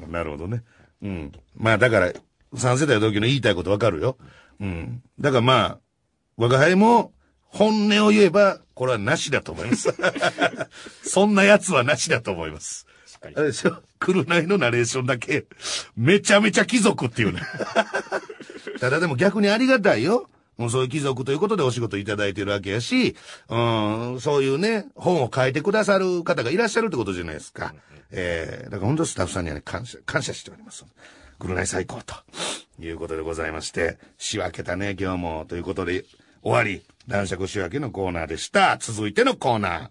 [0.08, 0.64] なるほどね。
[1.02, 1.32] うん。
[1.56, 2.12] まあだから、
[2.54, 4.18] 3世代同居の言いたいことわかるよ。
[4.60, 5.02] うん。
[5.20, 5.80] だからまあ、
[6.38, 7.14] 我が輩も、
[7.48, 9.96] 本音を言えば、これはなしだと思います。
[11.04, 12.86] そんな奴はなしだと思います。
[13.24, 13.82] あれでしょ？
[14.00, 15.46] 来るないのナレーションだけ、
[15.96, 17.42] めちゃめちゃ貴族っていうね。
[18.80, 20.30] ただでも逆にありがたいよ。
[20.58, 23.16] もうそういう貴族ということでお仕事いただいてるわけやし、
[23.50, 27.74] うん、そういうね、本を書いてくださる方がいらっしゃるってことじゃないですか。
[28.12, 30.86] えー、だから本当スタッフさんにはね、感謝、感謝しております。
[31.40, 32.16] ぐるナイ最高と
[32.80, 35.46] いうことでございまして、仕分けたね、今日も。
[35.48, 36.06] ということで、
[36.42, 36.84] 終わり。
[37.08, 38.78] 男爵仕分けのコーナーでした。
[38.80, 39.90] 続いてのコーナー。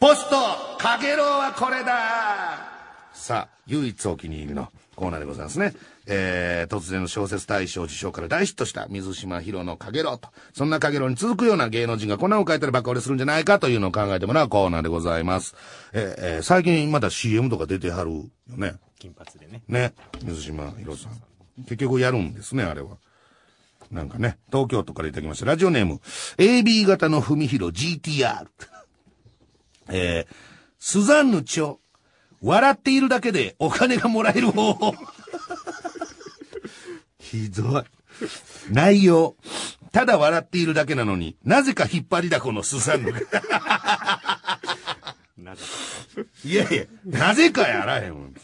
[0.00, 0.36] ポスト
[0.78, 2.68] かげろうはこれだ
[3.12, 5.74] さあ、唯一お気に入りのコーナーでございますね。
[6.06, 10.30] えー、突然の小説大賞受賞から大ヒットした水島博のかげろうと。
[10.54, 15.54] そんなかげろうに続くような芸能人が粉を書いたらバカ売れするんじゃないかというのを考えてもらうコーナーでございます。
[15.92, 18.74] えー、えー、最近まだ CM とか出てはるよね。
[18.98, 19.62] 金髪でね。
[19.68, 19.94] ね。
[20.24, 21.12] 水島博さん。
[21.64, 22.96] 結局やるんですね、あれは。
[23.90, 25.46] なんかね、東京都からいただきました。
[25.46, 26.00] ラジオネーム、
[26.38, 28.46] AB 型の文広 GTR。
[29.88, 30.34] えー、
[30.78, 31.76] スザンヌチョ、
[32.42, 34.94] 笑っているだけでお金がもらえる方法。
[37.18, 37.82] ひどい。
[38.70, 39.36] 内容。
[39.92, 43.20] ただ笑っているだけなのに、なぜか引っ張りだこのスザンヌが。
[46.44, 48.34] いやいや、なぜかやらへん。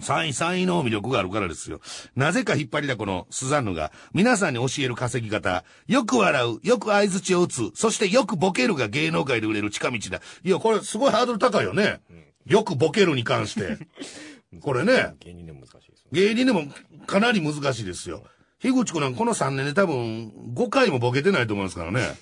[0.00, 1.80] 3位、3位の魅力があるからですよ。
[2.16, 10.20] なぜか引っ張りだこのスザンヌが、皆さんに教える稼ぎ方、よく笑う、よく合図値を打つ、そしてよくボケるが芸能界で売れる近道だ。
[10.42, 12.00] いや、これすごいハードル高いよね。
[12.46, 13.78] よくボケるに関して。
[14.60, 15.14] これね。
[15.20, 16.62] 芸人でも難しいです、芸人でも
[17.06, 18.24] かなり難しいですよ。
[18.60, 22.16] 樋口くんなんこの3年で多分5回もボケてないと思いますからね。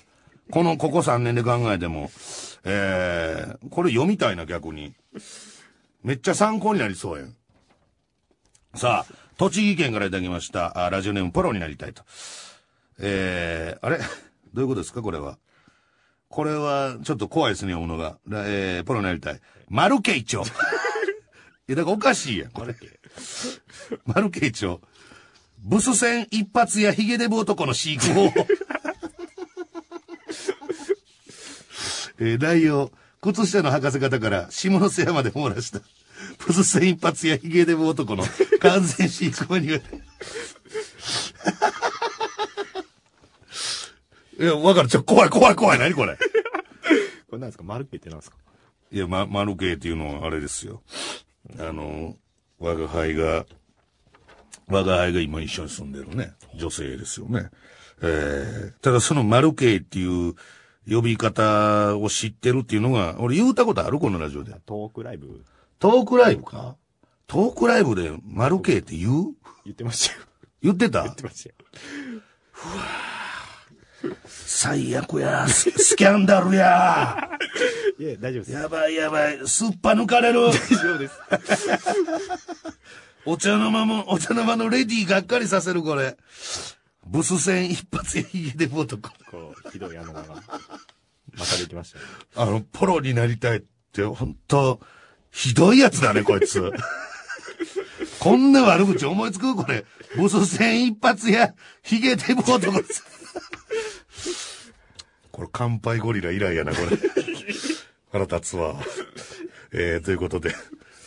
[0.51, 2.11] この、ここ3年で考えても。
[2.65, 4.93] えー、これ読みたいな逆に。
[6.03, 7.35] めっちゃ参考になりそうやん。
[8.75, 12.03] さあ、栃木県からいただきました、あラジオネームプロになりたいと。
[12.99, 13.99] えー、あれ？
[13.99, 14.03] ど
[14.55, 15.01] ういうことですか？
[15.01, 15.37] これは。
[16.33, 18.17] これは、ちょっと怖いですね、読むのが。
[18.47, 19.39] えー、プロになりたい。
[19.69, 20.41] マルケイチョ。
[20.41, 20.45] い
[21.67, 22.75] や、だからおかしいやん、これ。
[24.07, 24.79] マルケイチョ。
[25.59, 28.33] ブス戦一発やヒゲデブ男の飼育法。
[32.17, 32.91] えー、内容。
[33.21, 35.81] 靴下の履かせ方から下瀬山で網羅した。
[36.47, 38.25] ブス戦一発やヒゲデブ男の
[38.59, 39.83] 完全飼育マニュアル。
[44.39, 44.89] いや、わかる。
[44.89, 45.79] ちょ、怖い、怖い、怖い。
[45.79, 46.17] 何これ？
[47.29, 47.63] これ何ですか？
[47.63, 48.37] マルケって何ですか？
[48.91, 50.81] いや、ま、マルケっていうのはあれですよ。
[51.59, 52.15] あの、
[52.59, 53.45] 我が輩が、
[54.67, 57.49] 我が輩が今一緒に住んでるね、女性ですよね。
[58.01, 60.33] えー、ただそのマルケっていう
[60.89, 63.99] 呼び方を知ってるっていうのが、俺言うたことある？
[63.99, 64.53] このラジオで。
[64.65, 65.43] トークライブ
[65.79, 66.75] トークライブか？
[67.27, 69.33] トークライブでマルケって言う？
[69.65, 70.21] 言ってましたよ。
[70.61, 71.03] 言ってた？
[71.03, 71.55] 言ってましたよ。
[72.51, 72.83] ふわ
[74.25, 75.47] 最悪や。
[75.47, 77.29] スキャンダルや。
[77.99, 78.51] いや、大丈夫です。
[78.51, 79.47] やばいやばい。
[79.47, 80.41] すっぱ抜かれる。
[80.47, 81.19] 大丈夫です。
[83.25, 86.17] お茶の間も、お茶の間のレディーがっかりさせる、これ。
[87.05, 89.09] ブス戦一発やヒゲで男。
[89.31, 90.23] こう、ひどいあのが、
[91.37, 92.05] またできましたね。
[92.35, 93.63] あの、ポロになりたいっ
[93.93, 94.79] て、本当
[95.31, 96.71] ひどいやつだね、こいつ。
[98.19, 99.55] こんな悪口思いつく？
[99.55, 99.85] これ。
[100.15, 102.81] ブス戦一発や、ヒゲデブ男。
[105.31, 106.97] これ、乾杯ゴリラ以来やな、これ。
[108.11, 108.75] 腹立つわ。
[109.71, 110.55] えー、ということで。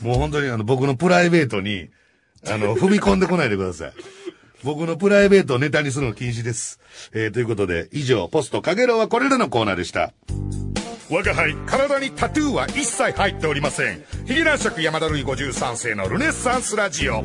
[0.01, 1.88] もう本当にあの、僕のプライベートに、
[2.47, 3.92] あの、踏み込んでこないでください。
[4.64, 6.81] 僕のプライベートをネタにするの禁止です。
[7.12, 10.12] えー、ということで、以上、ポストかげろうはこれらのコーナーでした。
[11.09, 14.05] 我が輩、体にタトゥーは一切入っておりません。
[14.27, 17.23] ヒゲ男爵山田るい53世のルネッサンスラジオ。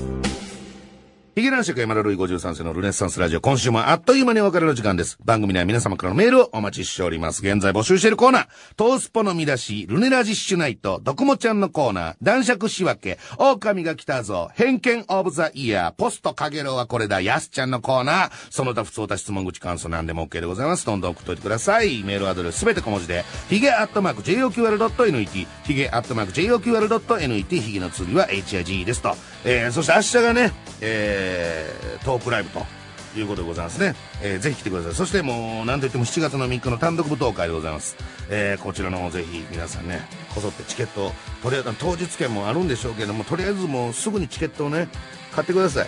[1.34, 5.17] ヒゲ男爵山田るい53世のルネッサンスラジオ、今週もあっという間にお別れの時間です。
[5.24, 7.41] 番組では皆様からのメールをお待ちしております。
[7.41, 20.86] 現在募集しているコーナー、トースポの見出し、ルネラジッシュナイト、ドクモちゃんのコーナー、男爵仕分け、狼が来たぞ、偏見オブザイヤー、ポストかげろうはこれだ、ヤスちゃんのコーナー、その他普通た質問口感想なんでも OK でございます。
[20.86, 22.04] どんどん送っといてください。
[22.04, 22.60] メールアドレス。
[22.60, 29.15] すべて小文字で、ヒゲアットマーク JOQR.net、ヒゲアットマーク JOQR.net、ヒゲの次は HIG ですと。
[29.43, 32.82] えー、そして明日がね、えー、トークライブと。
[33.17, 33.95] いうことでございますね。
[34.21, 34.93] えー、ぜひ来てください。
[34.93, 37.97] そしてもう、なんといっても7月の3日の単独舞踏会でございます。
[38.30, 40.01] えー、こちらの方ぜひ皆さんね、
[40.34, 41.12] こぞってチケットを、
[41.43, 44.88] とりあえず当日券もあるんでしょうけども、とりあえずもうすぐにチケットをね、
[45.34, 45.88] 買ってください。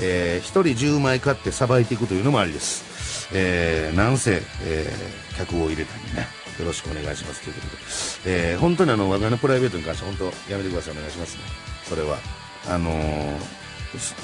[0.00, 3.28] えー、1人10枚買ってさばいていくというのもありです。
[3.32, 7.82] えー、なんせ、えー、客を入れたりね、よろしくお願いしますということで。
[8.26, 10.96] えー、本当にあの、我がのプライベートに関しては本当やめてください。
[10.96, 11.42] お願いしますね。
[11.88, 12.43] それは。
[12.68, 13.36] あのー、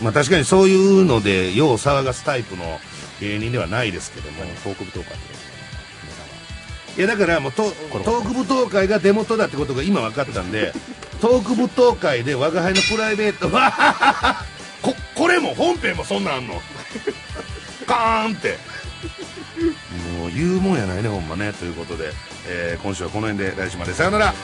[0.03, 2.81] まあ確かにそういうので、よう騒がすタイプの
[3.21, 4.43] 芸人ではないですけども。
[4.65, 5.17] トーク舞踏会。
[6.99, 10.73] いやだからもうトトーク舞踏会が出元だってことが今分かったんで、
[11.23, 14.45] トーク舞踏会で我が輩のプライベートは、
[14.83, 16.61] こ、これも本編もそんなんあんの？
[17.87, 18.59] カーンって。
[20.19, 21.53] もう言うもんやないね、ほんまね。
[21.53, 22.13] ということで、
[22.49, 24.35] えー今週はこの辺で来週までさよなら。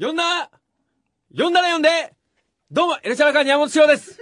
[0.00, 0.48] 呼んだ？
[1.36, 2.14] 呼んだら呼んで。
[2.70, 4.16] どうも、エルシャラカーニ山本翔です。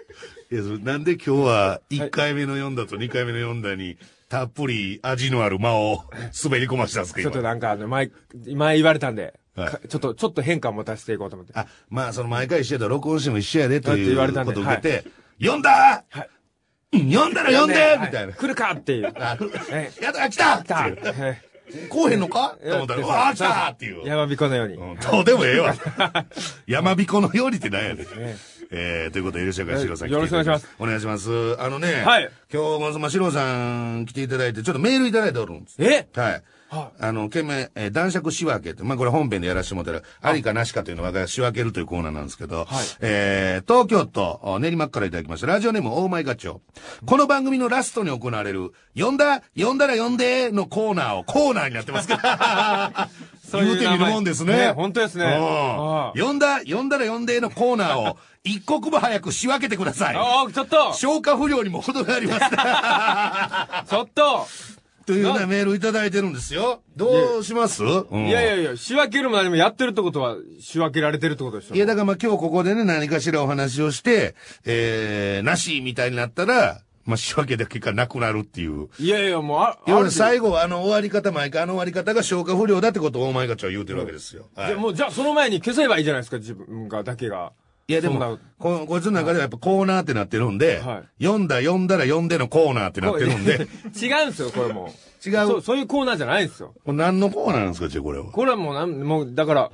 [0.50, 3.98] いや、なんで今日は1回目の読んだと2回目の読んだに、
[4.30, 6.04] たっぷり味のある間を
[6.42, 7.30] 滑り込ましたんですか、今。
[7.30, 8.10] ちょっとなんか、あの、前、
[8.54, 9.68] 前言われたんで、はい。
[9.68, 11.52] かちょっと、ちょっと変化を持たせていこうと思って。
[11.54, 15.04] あ、まあ、その毎回一緒やと録音しても一緒やでというだって言われたんこでとを受けて、
[15.38, 16.04] 読んだ？
[16.08, 16.30] はい。
[16.92, 17.82] うん読んだら読んで！
[17.82, 17.98] はい。
[17.98, 18.32] みたいな。
[18.32, 19.02] 来るかっていう。
[19.02, 19.36] やだ、
[20.30, 20.62] 来た！
[20.62, 20.92] 来た
[21.88, 22.56] こうへんのか？
[22.62, 24.06] えと思ったら、わー来たっていう。
[24.06, 24.74] 山彦のように。
[24.74, 25.74] うんどうでもええわ。
[26.66, 28.06] 山彦のようにってなんやねん。
[28.06, 28.36] え
[28.70, 30.68] えー、ということで、吉岡史郎さん来てよろしくお願いします。
[30.78, 31.60] お願いします。
[31.60, 35.76] あのね、はい今日、まずま史郎さん来ていただいて、ちょっとメールいただいておるんです。
[35.78, 36.08] え？
[36.14, 36.42] はい。
[36.68, 40.32] はあの、懸命、えー男爵仕分けって、まあ、これ本編でやらせてもらったら、あ。
[40.32, 42.66] りかなしかというのを我が仕分けるというコーナーなんですけど、はい。
[43.00, 46.60] えー、東京都お練馬区からいただきました、ラジオネームオーマイガチョウ。
[47.06, 53.08] この番組のラストに行われる、呼んだ、呼んだら呼んでのコーナーをコーナーになってますから、
[53.48, 54.56] そういう言うてみるもんですね。
[54.56, 55.38] ね本当ですね。
[56.16, 60.16] 呼んだ、呼んだら呼んでのコーナーを、 一刻も早く仕分けてください。
[60.16, 60.92] ああ、ちょっと。
[60.92, 62.46] 消化不良にも程があります。
[63.90, 64.46] ちょっと
[65.06, 66.82] というね、メールいただいてるんですよ。
[66.96, 67.84] どうします？
[67.84, 78.88] うんいやいやいや、仕分けるまでもやってるってことは、仕分けられてるってことでしょいや、だからまあ今日ここでね、何かしらお話をして、えー、なしみたいになったら、まあ仕分けだけがなくなるっていう。
[78.98, 84.48] いやいや、もう、あ、要は最後はあの終わり方、毎回あの終わり方が消化不良だってことをお前がちは言うてるわけですよ。
[84.56, 87.52] はいじゃあもう、じゃあその前に消せばいいじゃないですか、自分が、だけが。
[87.88, 95.28] いやでも、ここいつの中ではやっぱコーナーってなってるんで、は読んだ読んだら読んでのコーナーってなってるんで、 違うんですよ、これもう。
[95.28, 95.62] 違そう、う。
[95.62, 96.74] そういうコーナーじゃないんですよ。
[96.84, 98.24] これ何のコーナーなんですか、じゃあこれは。
[98.24, 99.70] これはもうなん、もう、だから、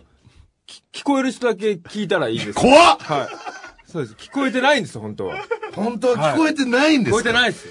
[0.67, 2.55] き聞こえる人だけ聞いたらいいです。
[2.55, 3.91] 怖っはい。
[3.91, 4.15] そうです。
[4.15, 5.39] 聞こえてないんですよ、本当は。
[5.75, 7.67] 本当は聞こえてないんですか、聞こえてないです。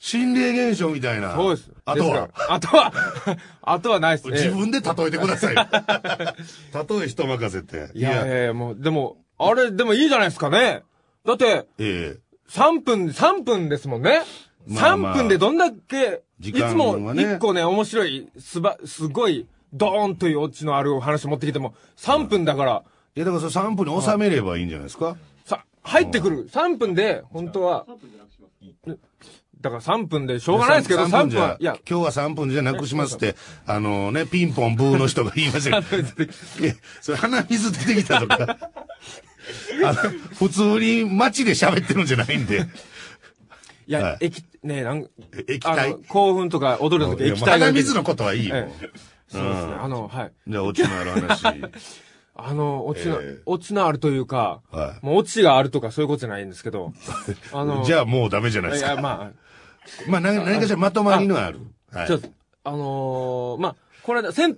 [0.00, 1.34] 心霊現象みたいな。
[1.34, 1.70] そうです。
[1.84, 2.28] あとは？
[2.50, 2.92] あとは、
[3.62, 4.28] あとはないです。
[4.28, 5.54] 自分で例えてください。
[5.56, 7.90] 例え人任せて。
[7.94, 10.82] いやいやいや、もう、でも、あれ、でもいいじゃないですかね。
[11.24, 12.18] だって、ええ。
[12.50, 14.22] 3分、3分ですもんね。
[14.66, 15.14] まあまあ。
[15.14, 22.82] 3分でどんだけ、い時間つもはね1個ね、面白い、すば、すごい、ドーンというオチのあるお話持ってきても、3分だから、
[23.16, 25.16] いや、だからそれ3分に収めればいいんじゃないですか？
[25.44, 26.48] さ、入ってくる。
[26.48, 27.86] 3分で、本当は、
[29.60, 33.34] だから3分でしょうがないですけど、3 3分じゃ分は、いや、今日は3分じゃなくしますって、
[33.66, 36.02] あのね、ピンポンブーの人が言いましたけど、
[36.62, 38.58] いや、それ鼻水出てきたとか、
[39.84, 40.00] あの、
[40.38, 42.66] 普通に街で喋ってるんじゃないんで、
[43.86, 48.56] いはやい、液、ねなん、え液体あの、興奮とか踊るとき液体が鼻水のことはいいよ。
[48.56, 48.88] ええ
[49.28, 49.74] そうですね。
[49.80, 50.32] あの、はい。
[50.46, 51.44] じゃあ、オチのある話。
[52.36, 56.92] あの、オチのええ、オチのあるというか、はいもうオチがあるとかそういうことじゃないんですけど、
[57.52, 58.92] あの、じゃあもうダメじゃないですか。
[58.92, 59.32] いや、ま
[60.08, 61.58] まあ、何何かしらまとまりのある。
[61.92, 62.28] はあ、いちょっと、
[62.64, 64.56] あのーまあ、これ、銭湯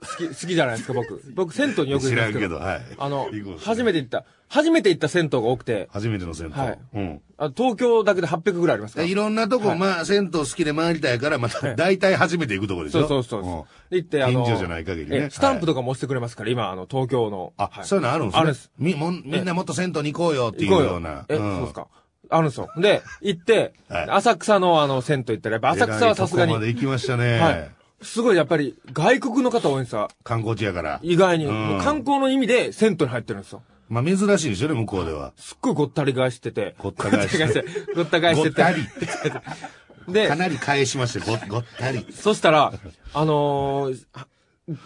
[0.00, 1.20] 好き、好きじゃないですか、僕。
[1.34, 2.32] 僕、銭湯によく行くんですけど。
[2.32, 2.82] 知らんけど、はい。
[2.98, 3.28] あの
[3.58, 6.52] 初めて行った、初めて行った銭湯が多くて、初めての銭湯。
[6.52, 7.22] はいうん。
[7.38, 9.06] あ東京だけで800ぐらいありますから。
[9.06, 13.06] いろんなとこ、まあ、銭湯好きで回りたいから、また、大体初めて行くとこでしょ？
[13.08, 13.94] そうそうそう。
[13.94, 17.52] 行って、あの、近所じゃない限りねえスタンプとかも押してくれますから、今、あの、東京の。
[17.56, 18.40] あ、はいそういうのあるんですね？
[18.40, 18.70] あるんです。
[18.78, 21.24] み、もんみんなもっと銭湯に行こうよっていうよような。。
[21.28, 21.88] え、んそうですか。
[22.28, 22.68] あるんですよ。
[22.78, 27.38] で、行って、はい浅草のあの、銭湯行ったら、やっぱ浅草はさすがにまで行きましたね。
[27.38, 27.70] はい。
[28.02, 30.08] すごいやっぱり、外国の方多いんですよ。
[30.22, 31.00] 観光地やから。
[31.02, 31.46] 意外に。
[31.46, 33.62] うん観光の意味で銭湯に入ってるんですよ。
[33.88, 35.32] まあ、珍しいでしょね、向こうでは。
[35.36, 36.74] すっごいごったり返してて。
[36.78, 38.62] ごった返してごった返してて。
[38.62, 40.12] ごったり。
[40.12, 42.06] でか、なり返しまして、ご、ごったり。
[42.12, 42.72] そしたら、
[43.14, 44.06] あのー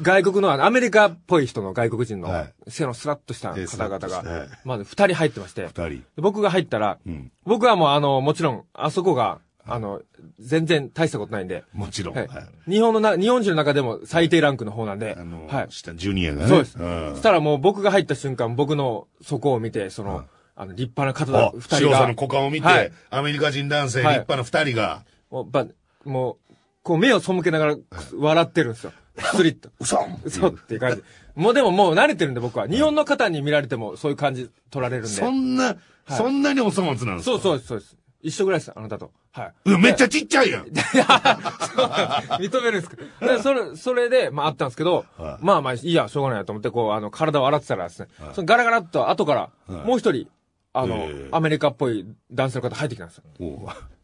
[0.03, 5.89] 外国の、アメリカっぽい人の外国人のはい、背のスラッとした方々ッとしてはいが、まず二人入ってまして、二人。
[5.89, 7.33] で僕が入ったら、うん。
[7.45, 9.39] 僕はもうあの、もちろん、あそこが、
[9.71, 10.03] あの、
[10.39, 12.15] 全然大したことないんで、もちろん。
[12.17, 12.71] はいはい。
[12.71, 15.67] 日本のな、日本人の中でも最低ランクの方なんで、あの、はい。
[15.71, 16.49] 下、ジュニアがね。
[16.49, 16.77] そうです。
[16.77, 16.81] ん
[17.13, 20.25] そしたらもう僕が入った瞬間、僕の底を見て、その、
[20.57, 25.67] あの、立派な方あだ、二人がさんの、股間を見て、はいアメリカ人男性、立はい派な二人が、もう、ば、
[26.05, 27.77] もう、こう目を背けながら
[28.17, 28.93] 笑ってるんですよ。
[29.19, 29.69] スリッと。
[29.79, 31.03] うそん嘘っていう感じ。
[31.35, 32.67] もうでももう慣れてるんで僕は。
[32.67, 35.09] 日本の方に見られてもそういう感じ取られるんで。
[35.09, 35.77] そんな、
[36.09, 37.33] そんなにお粗末なんですか？
[37.33, 37.97] そうそうです、そうです。
[38.23, 39.13] 一緒ぐらいです、あなたと。
[39.33, 39.79] はい。
[39.79, 40.65] めっちゃちっちゃいやん。
[42.39, 42.97] 認めるんですか
[43.27, 50.29] でそれ、それで、まああったんですけど、はいまあまあいいや、しょうがないやと思って、こう、あの、体を洗ってたらですね、そのガラガラっと後から、はいもう一人、
[50.73, 53.25] あの、ええアメリカっぽい男性の方入ってきたんですよ。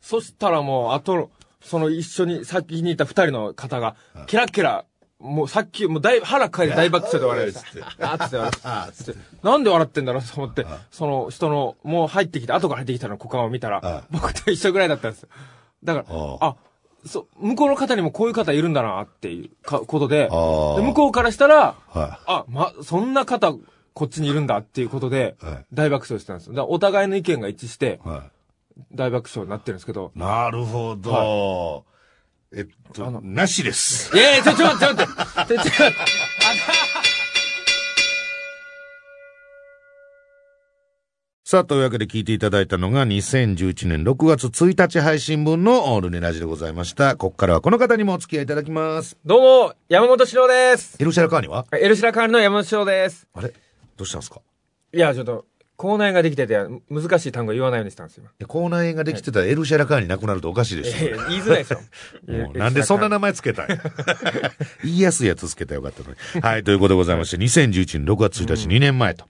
[0.01, 3.97] そしたらもう、あと、その一緒に、先にいた二人の方が、
[4.27, 4.85] ケラケラ、
[5.19, 8.13] もうさっき、もうだいぶ腹かいて大爆笑で笑いました。
[8.13, 15.29] あーっつって笑ってあつってなんで笑ってんだろうと思って、その人の、もう入ってきて、後から入ってきたの股間を見たあら、僕と一緒ぐらいだったんですよ。
[15.83, 16.57] だから、ああ、
[17.07, 23.55] そう、向こうの方にもこういう方いるんだなっていうかことで、で向こうからしたら、はあ、ま、そんな方、
[23.95, 26.67] こっちにいるんだっていうことではい、大爆笑してたんですよ。
[26.69, 28.09] お互いの意見が一致して、い。
[28.09, 28.25] は
[28.93, 30.19] 大爆笑になってるんですけど、い。
[30.19, 31.85] なるほど。
[32.57, 34.17] えっと、なしです。
[34.17, 35.73] いやいや、ちょ、ちょ、ちょ、ちょ、ちょ、ちょ、ちょ、
[41.45, 47.17] さあ、というわけで聞いていただいたのが2011年6月1日配信分のルネラジでございました。
[47.17, 49.19] ここからはこの方にもお付き合いいただきます。
[49.27, 50.97] どうも、山本志郎です。
[50.99, 53.29] エルシャラカーニはエルシラカールの山本志郎です。
[53.35, 53.53] あれ
[53.99, 54.41] どうしたんですか
[54.95, 55.45] いや、ちょっと、
[55.77, 56.59] 口内ができてて、
[56.91, 58.25] 難しい単語言わないようにしたんですよ。
[58.49, 61.07] 口内炎ができてたらエルシャラカーニなくなるとおかしいでしょ。
[61.07, 61.81] ええ言いづらいですよ。
[62.27, 63.77] もうなんでそんな名前つけたんや
[64.83, 66.41] 言いやすいやつつけたらよかったのに。
[66.41, 69.27] はい、ということでございまして、2011年6月1日、2年前と。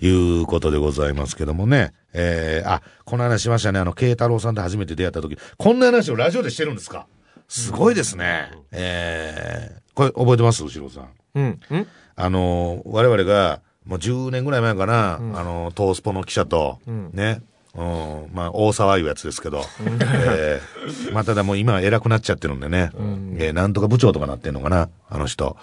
[0.00, 1.92] いうことでございますけどもね。
[2.12, 3.80] えー、あ、この話しましたね。
[3.80, 7.06] あの、慶太郎さんと初めて出会った時、こんな話をラジオでしてるんですか？
[7.48, 8.50] すごいですね。
[8.70, 10.62] えー、これ覚えてます？
[10.62, 11.08] 後ろさん。
[11.34, 11.60] うん。
[11.70, 11.86] うん
[12.18, 17.40] あの、我々が、もう10年ぐらい前かな、あの、トースポの記者と、ね、
[17.74, 22.90] うん、まあ、大沢いうやつですけど、えーまあ、ただもう今は偉くなっちゃってるんでね、
[23.38, 25.56] えーなんとか部長とかなってんのかな、あの人。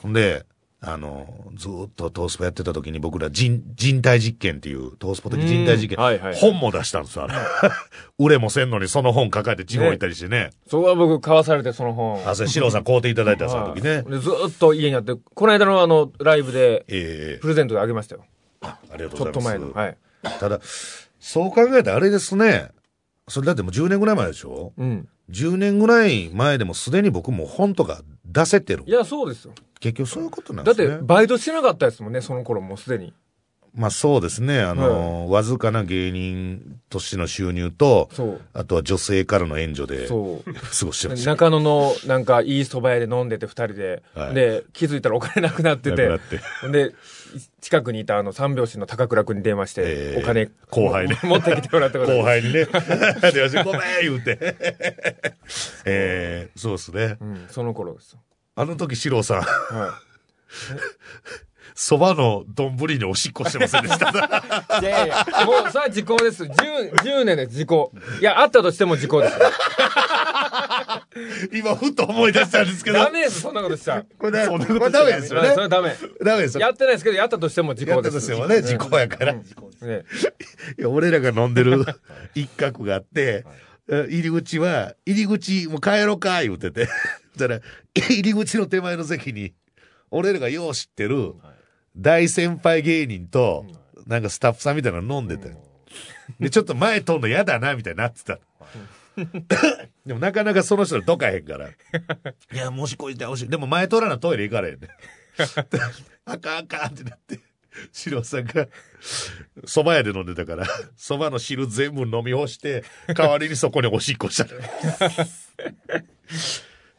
[0.00, 0.46] ほんで、
[0.82, 1.26] あの、
[1.56, 7.34] ずーっとトースポやってた時に僕ら人、人体実験っていう、トースポ的人体実験、うんはいはい本も出したんですよ、あれ。
[8.18, 10.50] 売れもせんのにその本抱えて地方行ったりしてね。
[10.68, 12.26] そこは僕買わされて、その本。
[12.26, 14.02] あ、それ、四郎さん買うていただいたその時ね。
[14.02, 18.24] でずーっと家にあって、この間のあの、ライブで、ええプレゼントであげましたよ。
[18.62, 19.74] ありがとちょっとうございます。
[19.74, 19.88] 前の。
[19.88, 19.96] はい。
[20.38, 20.60] ただ、
[21.18, 22.70] そう考えたらあれですね。
[23.28, 24.72] それだってもう10年ぐらい前でしょ？
[24.78, 25.08] うん。
[25.30, 28.02] 10年ぐらい前でもすでに僕も本とか
[28.32, 28.90] 出せてるい。
[28.90, 29.52] や、そうですよ。
[29.80, 31.02] 結局そういうことなんだって、ですね。
[31.02, 33.12] バイトしてなかったですもんね、その頃もうすでに。
[33.74, 34.60] まあそうですね。
[34.60, 38.10] あの、わずかな芸人としての収入と。
[38.52, 40.86] あとは女性からの援助で過そう。
[40.86, 41.30] ごしてました。
[41.30, 44.02] 中野の、なんか、いい蕎麦屋で飲んでて、二人で。
[44.14, 46.08] はいで、気づいたらお金なくなってて。
[46.08, 46.94] なくなってで、
[47.60, 52.64] 近くにいたあの、三拍子の高倉君に電話して、ええお金、後輩ね持ってきてもらったこと後輩にね、
[53.32, 54.38] 電話してごめん言うて。
[55.84, 57.16] えー、そうですね。
[57.20, 58.20] うん、その頃ですよ。
[58.56, 60.00] あの時、四郎さん、は
[61.76, 64.08] 蕎麦 の丼におしっこしてませんでした？
[64.80, 64.82] い。
[64.82, 66.44] いやいや、もう、それは時効です。
[66.44, 67.92] 10、10年で時効。
[68.20, 69.34] いや、あったとしても時効です。
[71.52, 72.98] 今、ふっと思い出したんですけど。
[72.98, 74.04] ダメです、そんなことしたら。
[74.18, 75.96] これだそんなこれダメですよねそれダメ。
[76.22, 76.60] ダメですよ。
[76.60, 78.28] やってないですけど、やったとしても時やった効です。
[78.28, 79.32] としてもね、時効やから。
[79.32, 79.36] い
[79.82, 80.04] ね
[80.78, 81.84] や俺らが飲んでる
[82.34, 83.44] 一角があって、
[83.88, 86.88] 入り口は、入り口、もう帰ろうか、言うてて。
[87.36, 87.60] だから、
[87.94, 89.52] 入り口の手前の席に、
[90.12, 91.34] 俺らがよう知ってる、
[91.96, 93.66] 大先輩芸人と、
[94.06, 95.56] なんかスタッフさんみたいなの飲んでて。
[96.38, 98.38] で、ちょっと前通んの嫌だな、みたいになってた。
[100.06, 101.68] でもなかなかその人どかへんから。
[101.68, 101.72] い
[102.54, 103.48] や、もしこいてほしい。
[103.48, 104.88] でも前通らなトイレ行かれへんね。
[106.24, 107.40] あかんあかんってなって。
[107.92, 108.66] シロさんが、
[109.64, 110.66] 蕎麦屋で飲んでたから、
[110.96, 114.60] 蕎麦の汁全部飲み干して、代わりにそこにおしっこしたの。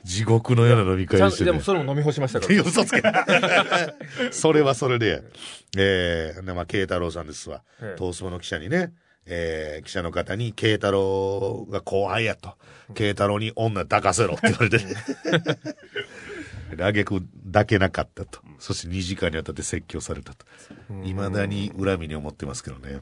[0.03, 1.51] 地獄のような飲み会してね。
[1.51, 2.63] でもそれも飲み干しましたかいら。
[2.63, 3.03] や嘘つけ。
[4.31, 5.21] それはそれで。
[5.77, 7.63] えー、で、まあ、慶太郎さんですわ。
[7.81, 8.93] ええ東スポの記者にね、
[9.25, 12.55] えー、記者の方に、慶太郎が後輩やと。
[12.93, 14.79] 慶太郎に女抱かせろって言われて。
[16.75, 18.39] で、あげく抱けなかったと。
[18.59, 20.45] そして2時間にわたって説教されたと。
[21.03, 23.01] 未だに恨みに思ってますけどね。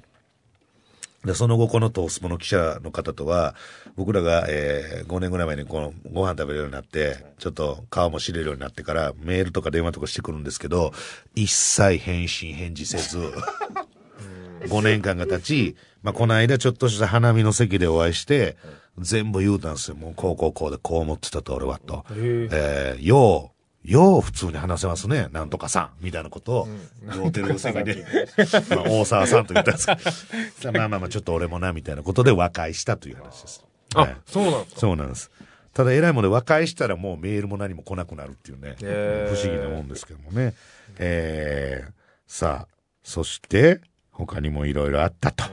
[1.26, 3.54] で、その後、このトースポの記者の方とは、
[3.98, 10.94] 僕らが、えー、5年ぐらい前にこの、ご飯食べるようになって、ちょっと顔も知れるようになってから、メールとか電話とかしてくるんですけど、
[11.36, 13.18] 一切返信、返事せず、
[14.64, 18.58] 5年間が経ち、まあ、この間ちょっとした花見の席でお会いして、
[18.98, 19.96] 全部言うたんですよ。
[19.96, 22.06] もう、こうこうこうで、こう思ってたと、俺は、と。
[22.12, 23.52] えー、よ
[23.86, 25.28] う、よう普通に話せますね。
[25.32, 26.04] なんとかさん。
[26.04, 26.68] みたいなことを、
[27.16, 28.06] 両手で結びで、
[28.76, 30.28] まあ、大沢さんと言ったんです
[30.62, 33.60] けど、 まあまあまあ、ちょっと俺もな、みたいなことで和解したという話です。
[33.60, 34.80] はいあ、そうなんですか。
[34.82, 35.32] そうなんです。
[35.74, 38.76] ただ、偉いもので和解したらもうメールも何も来なくなるっていうね。
[38.82, 40.54] へー不思議なもんですけどもね。
[40.98, 41.92] えー、
[42.28, 43.82] さあ、そして、
[44.26, 45.46] 他にもいろいろあったと。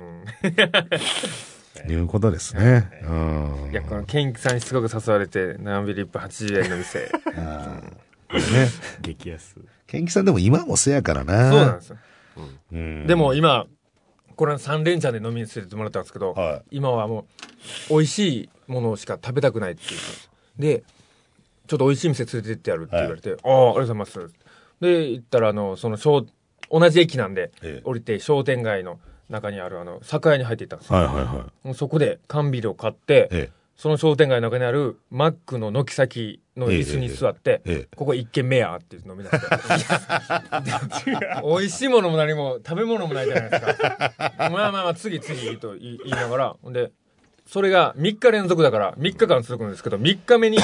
[1.89, 2.91] いうことですね。
[3.03, 3.71] うん。
[3.71, 6.99] いや、このケンキさんにすごく誘われて、ナンビリップ80円の店。
[6.99, 8.69] ね。
[9.03, 9.57] 激安。
[9.87, 11.51] ケンキさんでも今もせやからな。
[11.51, 11.99] そうなんですよ。
[12.73, 13.07] うん。
[13.07, 13.67] でも今、
[14.35, 17.27] これ3連チャンで飲みに連れてってもらったんですけど、は今はも
[17.89, 20.85] う、美味しいものしか食べたくないって言ってで、
[21.69, 24.47] ちょっと美味しい店連れてってやるって言われて、ああ、ありがとうございます。
[24.81, 26.27] で、行ったら、あの、その商、
[26.71, 28.99] 同じ駅なんで、ええ降りて商店街の
[29.29, 30.99] 中にある、あの、酒屋に入っていったんですよ。
[30.99, 31.75] はいはいはい。
[31.75, 39.41] そこで缶ビールを買って、えその商店街の中にあるマックの軒先の椅子に座って、ええええここ一軒目やって飲み出し
[41.05, 41.11] て。
[41.45, 44.13] 美味しいものも何も食べ物もないじゃないですか。
[44.39, 46.91] まあまあまあ、次次と言い言いながら、ほんで、
[47.47, 50.59] それが3日連続だから、3日間続くんですけど、3日目に、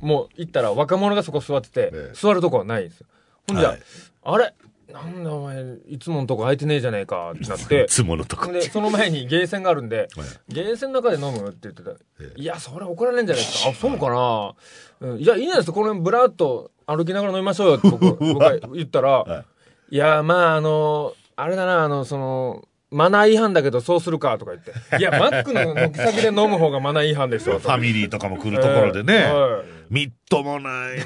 [0.00, 3.06] もう行ったら若者がそこ座ってて、ええ座るとこはないんですよ。
[3.48, 3.82] ほんじゃ、はい
[4.24, 4.52] あれ？
[4.96, 8.50] なんだお前、いつものとこ空いてねえじゃねえかってなって い、つものとこ。
[8.50, 10.08] で、その前にゲーセンがあるんで、はい
[10.48, 11.90] ゲーセンの中で飲むって言ってた。
[12.20, 13.70] えいや、それ怒られんじゃないですか。
[13.70, 14.54] あ、そうか
[15.00, 15.72] な、うん、いや、いいじゃないですか。
[15.72, 19.44] この辺ブラーっと歩きながら飲みましょうよって僕 僕が言ったら、、は
[19.90, 24.72] いや、まあ、あの、あれだな、あの、その、マナー違反だけどそうするかとか言って。
[24.98, 27.58] いや、マックの軒先で飲む方がマナー違反でしょ。
[27.58, 29.24] ファミリーとかも来るところでね。
[29.24, 30.98] はいみっともない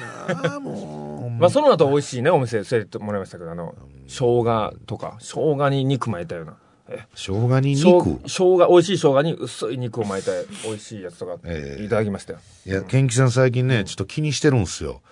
[0.43, 1.20] なもう。
[1.41, 3.75] まあ、その後美味しいね、お店連れてもらいましたけど、あの、
[4.07, 6.57] 生姜とか、生姜に肉巻いたような。
[6.89, 8.21] え生姜に生肉？
[8.23, 10.33] 生姜、美味しい生姜に薄い肉を巻いた
[10.69, 12.41] 美味しいやつとか、ええいただきましたよ。
[12.67, 15.03] いや、ケンキさん最近ね、ちょっと気にしてるんですよ。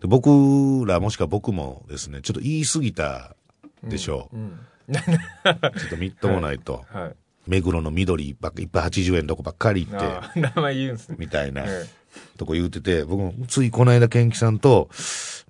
[0.00, 3.36] で僕ら、もしくは僕もですね、ちょっと言い過ぎた
[3.84, 4.36] でしょう。
[4.36, 4.58] うん。
[4.92, 6.84] ちょっとみっともないと。
[6.92, 7.14] はい。
[7.46, 10.00] 目黒の緑ばっか、いっぱい80円とこばっかり行っ
[10.34, 11.16] て、名前言うんですね。
[11.18, 11.86] みたいな、え
[12.36, 14.88] とこ言うてて、僕もついこの間ケンキさんと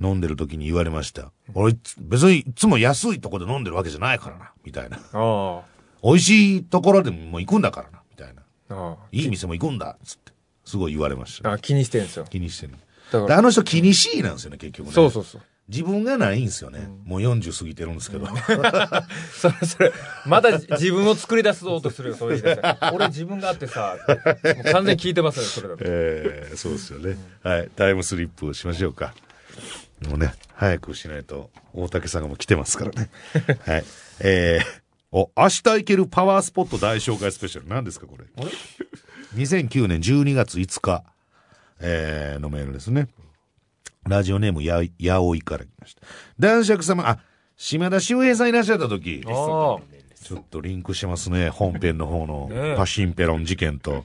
[0.01, 1.33] 飲んでる時に言われました。
[1.55, 4.99] 俺別にいつも安いとこで飲んでるわけじゃないからな、みたいな。
[5.13, 5.63] あ
[6.03, 8.97] 美味しいところでも行くんだからな、みたいな。
[9.13, 10.33] いい店も行くんだ、つって。
[10.65, 11.51] すごい言われました。
[11.51, 11.53] あ。
[11.55, 12.27] あ気にしてるんですよ。
[12.29, 12.73] 気にしてる。
[12.73, 12.79] だ
[13.13, 14.93] から、であの人気にしいなんですよね、結局ね。
[14.93, 15.43] そうそうそう。
[15.69, 16.89] 自分がないんですよね。
[17.05, 18.27] もう40過ぎてるんですけど。
[19.33, 19.93] それ、それ、
[20.27, 25.85] また自分を作り出そうとするよ、そういう人たち俺自分があってさ、もう完全に聞いてますよ、それだと。
[25.87, 27.17] ええそうですよね。
[27.43, 27.71] はい。
[27.75, 29.15] タイムスリップしましょうか。
[30.09, 33.11] もうね、早くしないと、大竹さんがもう来てますからね。
[33.65, 33.85] はい。
[34.21, 34.83] えー、
[35.13, 37.69] お、明日行けるパワースポット大紹介スペシャル。
[37.69, 38.25] 何ですか、これ
[39.37, 41.05] ？2009年12月5日、
[41.81, 43.09] えー、のメールですね。
[44.09, 46.03] ラジオネームや、やおいから来ました。
[46.39, 47.19] 男爵様、あ、
[47.57, 49.23] 島田秀平さんいらっしゃった時。
[49.27, 49.31] あ
[50.23, 51.49] ちょっとリンクしてますね。
[51.49, 54.05] 本編の方の パシンペロン事件と。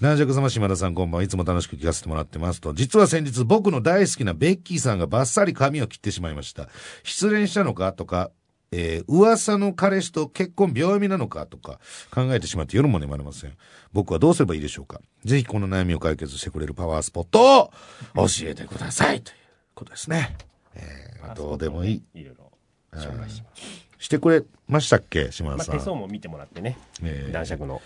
[0.00, 2.72] 南尺様島田さんこんばんはいつも楽しく聞かせてもらってますと。
[2.72, 6.70] 実は先日僕の大好きなベッキーさんがバッサリ髪を切ってしまいました。
[7.04, 8.30] 失恋したのかとか、
[8.72, 11.80] えー、噂の彼氏と結婚秒読みなのかとか
[12.12, 13.56] 考えてしまって夜も眠れません。
[13.92, 17.70] 僕はどうすればいいでしょうかぜひこの悩みを解決してくれるパワースポットを
[18.14, 19.36] 教えてくださいという
[19.74, 20.36] ことですね。
[20.74, 22.02] えー、どうでもいい。
[22.14, 22.52] いろいろ
[22.94, 23.90] 紹介します。
[23.98, 25.78] してくれましたっけ島まあ、田さん。
[25.78, 26.78] 手相も見てもらってね。
[27.02, 27.82] ええ男爵の。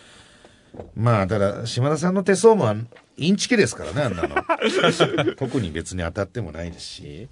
[0.95, 2.75] まあ、ただ、島田さんの手相も
[3.17, 4.37] インチキですからね、あんなの。
[5.37, 7.29] 特に別に当たってもないですし。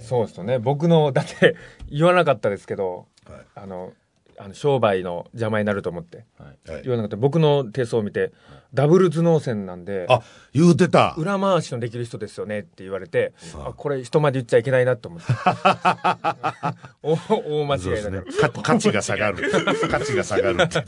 [0.00, 0.58] そうですよね。
[0.58, 1.56] 僕の、 だって、
[1.90, 3.40] 言わなかったですけど、はい。
[3.54, 3.92] あの、
[4.40, 6.82] あの商売の邪魔になると思って、はい。
[6.84, 8.32] 言わなくて僕の手相を見て
[8.72, 11.14] ダブル頭脳線なんであ、言うてた。
[11.18, 13.72] 裏回しのできる人ですよねって言われて、あ。
[13.76, 15.32] これ人まで言っちゃいけないなと思って。
[17.02, 18.22] お大間違いだね。
[18.62, 19.50] 価値が下がる。
[19.90, 20.84] 価値が下がるって。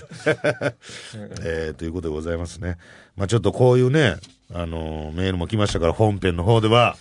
[1.42, 2.76] えーということでございますね。
[3.16, 4.16] まあちょっとこういうね、
[4.54, 6.96] あのーメールも来ましたから、本編の方では、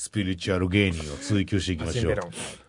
[0.00, 2.14] スピリチュアル芸人を追求していきましょう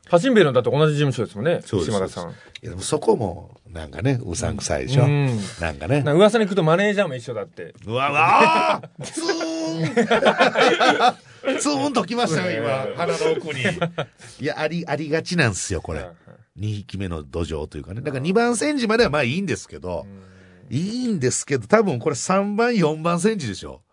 [0.09, 0.51] パシンベロ。
[0.51, 5.05] ンだと同じ事務所ですもんねそうです島田さんいやでもそこも、なんかね、うさんくさいでしょ。
[5.05, 6.03] うんなんかね。
[6.03, 9.85] か噂に聞くとマネージャーも一緒だってうわ、うわーツー
[11.55, 12.85] ンツーンときましたよ、今。
[12.97, 13.61] 鼻の奥に。
[14.41, 16.05] いや、あり、ありがちなんですよ、これ。
[16.59, 18.01] 2匹目の土壌というかね。
[18.01, 20.05] だから2番煎じまではまあいいんですけど、
[20.69, 23.83] いいんですけど、多分これ3番、4番煎じでしょ。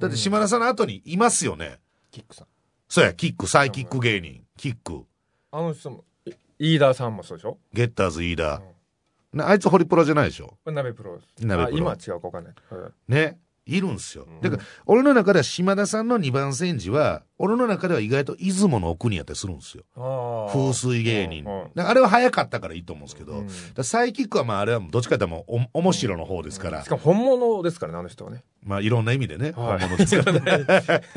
[0.00, 1.78] だって島田さんの後にいますよね。
[2.10, 2.48] キックさん
[2.92, 5.06] そうや、キック、サイキック芸人、キック、
[5.50, 6.04] あの人も
[6.58, 7.56] い飯田さんもそうでしょ？
[7.72, 8.60] ゲッターズ飯田。
[9.32, 10.58] なあいつホリプロじゃないでしょ？
[10.66, 11.46] 鍋プロです。
[11.46, 11.76] 鍋プロ。
[11.76, 12.54] あ今は違うか分かんない。
[13.08, 13.38] ね。
[13.64, 14.26] いるんすよ。
[14.40, 19.84] だから、俺の中では島田さんの2番煎じは、俺の中では意外と出雲の奥にやったりするんですよ。
[20.52, 21.44] 風水芸人。
[21.76, 23.44] あれは早かったからいいと思うんですけど、
[23.84, 30.66] サイキックはまああれはどっちかというともうお面白の方ですから、しかも本物ですからねあの人はねまあいろんな意味でね、はい本物ですからね。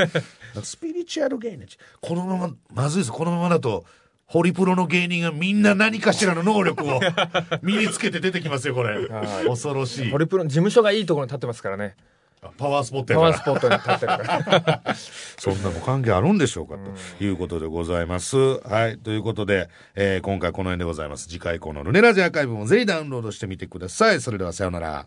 [0.64, 1.66] スピリチュアル芸人。
[2.02, 3.12] このまま、まずいです。
[3.12, 3.86] このままだと、
[4.26, 7.00] ホリプロの芸人がみんな何かしらの能力を
[7.62, 9.08] 身につけて出てきますよ、これ。
[9.08, 10.18] はい恐ろしいホ。
[10.18, 11.96] リプロの事務所がいいところに立ってますからね
[12.58, 13.30] パワースポットパやから。
[13.30, 14.96] ワースポットに立ってるから
[15.38, 16.76] そんなご関係あるんでしょうか、
[17.18, 18.38] ということでございます。
[18.68, 18.98] はい。
[18.98, 21.28] ということで、えー今回この辺でございます。
[21.28, 24.22] 次回以降のルネラジアーカイブもぜひダウンロードしてみてください。
[24.22, 25.04] それではさようなら。